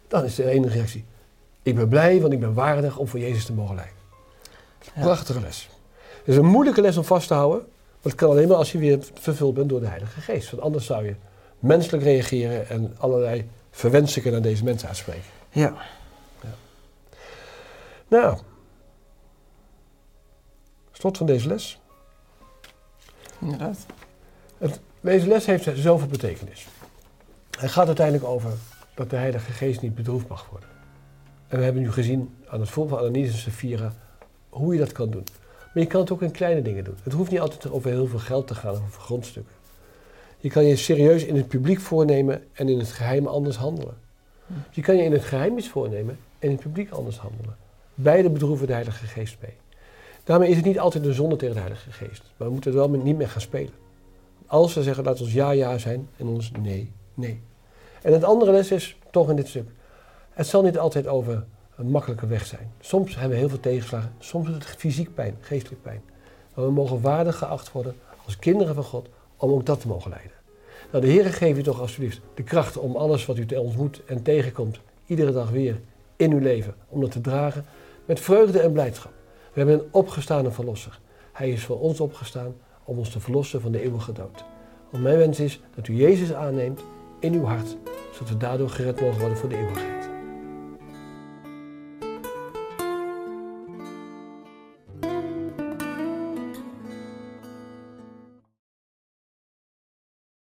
dan 0.08 0.24
is 0.24 0.36
de 0.36 0.46
enige 0.46 0.74
reactie. 0.74 1.06
Ik 1.62 1.76
ben 1.76 1.88
blij, 1.90 2.22
want 2.22 2.34
ik 2.34 2.40
ben 2.40 2.54
waardig 2.54 2.98
om 2.98 3.08
voor 3.08 3.20
Jezus 3.20 3.46
te 3.46 3.54
mogen 3.54 3.76
lijden. 3.76 3.96
Ja. 4.96 5.02
Prachtige 5.02 5.40
les. 5.40 5.70
Het 6.18 6.28
is 6.28 6.36
een 6.36 6.46
moeilijke 6.46 6.82
les 6.82 6.98
om 6.98 7.04
vast 7.04 7.28
te 7.28 7.34
houden, 7.34 7.60
maar 7.60 8.12
het 8.12 8.16
kan 8.16 8.30
alleen 8.30 8.48
maar 8.48 8.58
als 8.58 8.72
je 8.72 8.78
weer 8.78 9.00
vervuld 9.14 9.54
bent 9.54 9.70
door 9.70 9.80
de 9.80 9.88
Heilige 9.88 10.22
Geest. 10.22 10.52
Want 10.52 10.64
anders 10.64 10.86
zou 10.86 11.06
je 11.06 11.16
menselijk 11.60 12.04
reageren 12.04 12.70
en 12.70 12.96
allerlei 12.98 13.50
verwensingen 13.72 14.36
aan 14.36 14.42
deze 14.42 14.64
mensen 14.64 14.88
uitspreken. 14.88 15.30
Ja. 15.50 15.74
Nou, 18.08 18.38
slot 20.92 21.18
van 21.18 21.26
deze 21.26 21.48
les. 21.48 21.80
Inderdaad. 23.40 23.86
Deze 25.02 25.28
les 25.28 25.46
heeft 25.46 25.70
zoveel 25.74 26.08
betekenis. 26.08 26.68
Hij 27.60 27.70
gaat 27.70 27.88
uiteindelijk 27.88 28.26
over 28.26 28.52
dat 28.94 29.10
de 29.10 29.16
Heilige 29.16 29.52
Geest 29.52 29.82
niet 29.82 29.96
bedroefd 29.96 30.28
mag 30.28 30.50
worden. 30.50 30.70
En 31.48 31.58
we 31.58 31.64
hebben 31.64 31.82
nu 31.82 31.92
gezien 31.92 32.36
aan 32.48 32.60
het 32.60 32.70
voorbeeld 32.70 33.00
van 33.00 33.08
Ananias 33.08 33.32
en 33.32 33.38
Sapphira 33.38 33.94
hoe 34.52 34.74
je 34.74 34.80
dat 34.80 34.92
kan 34.92 35.10
doen. 35.10 35.24
Maar 35.74 35.84
je 35.84 35.90
kan 35.90 36.02
het 36.02 36.12
ook 36.12 36.22
in 36.22 36.32
kleine 36.32 36.62
dingen 36.62 36.84
doen. 36.84 36.96
Het 37.04 37.14
hoeft 37.14 37.32
niet 37.32 37.40
altijd 37.40 37.72
over 37.72 37.90
heel 37.90 38.08
veel 38.08 38.20
geld 38.20 38.48
te 38.48 38.56
gaan 38.56 38.72
of 38.74 38.82
over 38.82 39.02
grondstukken. 39.02 39.54
Je 40.38 40.50
kan 40.50 40.64
je 40.66 40.76
serieus 40.76 41.24
in 41.24 41.36
het 41.36 41.48
publiek 41.48 41.80
voornemen 41.80 42.44
en 42.54 42.70
in 42.70 42.80
het 42.80 42.92
geheim 42.92 43.28
anders 43.28 43.56
handelen. 43.58 43.98
Je 44.70 44.82
kan 44.82 44.96
je 44.96 45.04
in 45.04 45.12
het 45.12 45.24
geheim 45.24 45.58
iets 45.58 45.70
voornemen 45.70 46.18
en 46.40 46.48
in 46.48 46.52
het 46.52 46.60
publiek 46.64 46.92
anders 46.92 47.18
handelen. 47.18 47.56
Beide 47.96 48.30
bedroeven 48.30 48.68
de 48.68 48.74
Heilige 48.74 49.06
Geest 49.06 49.38
mee. 49.42 49.54
Daarmee 50.24 50.50
is 50.50 50.56
het 50.56 50.66
niet 50.66 50.80
altijd 50.80 51.06
een 51.06 51.14
zonde 51.14 51.36
tegen 51.36 51.54
de 51.56 51.60
Heilige 51.62 51.92
Geest. 51.92 52.24
Maar 52.38 52.48
we 52.48 52.54
moeten 52.54 52.72
er 52.72 52.78
wel 52.78 52.90
met- 52.90 53.04
niet 53.04 53.18
mee 53.18 53.28
gaan 53.28 53.42
spelen. 53.42 53.74
Als 54.46 54.74
we 54.74 54.84
zeggen, 54.84 55.04
laat 55.04 55.22
ons 55.22 55.34
ja, 55.34 55.52
ja 55.52 55.78
zijn 55.78 56.10
en 56.18 56.28
ons 56.28 56.52
nee, 56.62 56.92
nee. 57.14 57.42
En 58.02 58.14
het 58.14 58.24
andere 58.24 58.52
les 58.52 58.72
is, 58.72 58.98
toch 59.12 59.30
in 59.30 59.36
dit 59.36 59.48
stuk, 59.48 59.70
het 60.30 60.48
zal 60.48 60.62
niet 60.64 60.78
altijd 60.78 61.08
over 61.08 61.44
een 61.82 61.92
makkelijke 61.92 62.28
weg 62.28 62.46
zijn. 62.46 62.72
Soms 62.80 63.14
hebben 63.14 63.30
we 63.32 63.38
heel 63.38 63.50
veel 63.50 63.60
tegenslagen, 63.60 64.14
soms 64.20 64.48
is 64.48 64.54
het 64.54 64.66
fysiek 64.66 65.14
pijn, 65.14 65.36
geestelijk 65.40 65.82
pijn. 65.82 66.02
Maar 66.54 66.66
we 66.66 66.72
mogen 66.72 67.02
waardig 67.02 67.38
geacht 67.38 67.72
worden 67.72 67.96
als 68.26 68.40
kinderen 68.40 68.76
van 68.76 68.84
God 68.84 69.08
om 69.38 69.52
ook 69.52 69.66
dat 69.66 69.80
te 69.80 69.88
mogen 69.88 70.10
leiden. 70.10 70.32
Nou, 70.92 71.06
de 71.06 71.12
Heer 71.12 71.26
geeft 71.26 71.58
u 71.60 71.64
toch 71.64 71.82
alsjeblieft 71.82 72.22
de 72.34 72.44
kracht 72.44 72.78
om 72.78 72.96
alles 72.96 73.26
wat 73.26 73.38
u 73.38 73.46
te 73.46 73.60
ontmoet 73.60 74.02
en 74.06 74.22
tegenkomt, 74.22 74.80
iedere 75.06 75.32
dag 75.32 75.50
weer 75.50 75.80
in 76.16 76.32
uw 76.32 76.40
leven, 76.40 76.76
om 76.88 77.02
dat 77.02 77.12
te 77.12 77.22
dragen 77.22 77.66
met 78.06 78.20
vreugde 78.20 78.60
en 78.60 78.72
blijdschap. 78.72 79.12
We 79.54 79.60
hebben 79.60 79.76
een 79.80 79.88
opgestane 79.92 80.52
verlosser. 80.52 81.00
Hij 81.32 81.50
is 81.50 81.64
voor 81.64 81.80
ons 81.80 82.00
opgestaan 82.00 82.54
om 82.84 82.98
ons 82.98 83.10
te 83.10 83.20
verlossen 83.20 83.62
van 83.62 83.72
de 83.72 83.82
eeuwige 83.82 84.12
dood. 84.12 84.44
Mijn 84.90 85.18
wens 85.18 85.40
is 85.40 85.62
dat 85.76 85.88
u 85.88 85.94
Jezus 85.94 86.34
aanneemt 86.34 86.82
in 87.20 87.34
uw 87.34 87.44
hart, 87.44 87.78
zodat 88.14 88.30
we 88.30 88.38
daardoor 88.38 88.70
gered 88.70 89.02
mogen 89.02 89.20
worden 89.20 89.38
voor 89.38 89.50
de 89.50 89.58
eeuwigheid. 89.58 90.01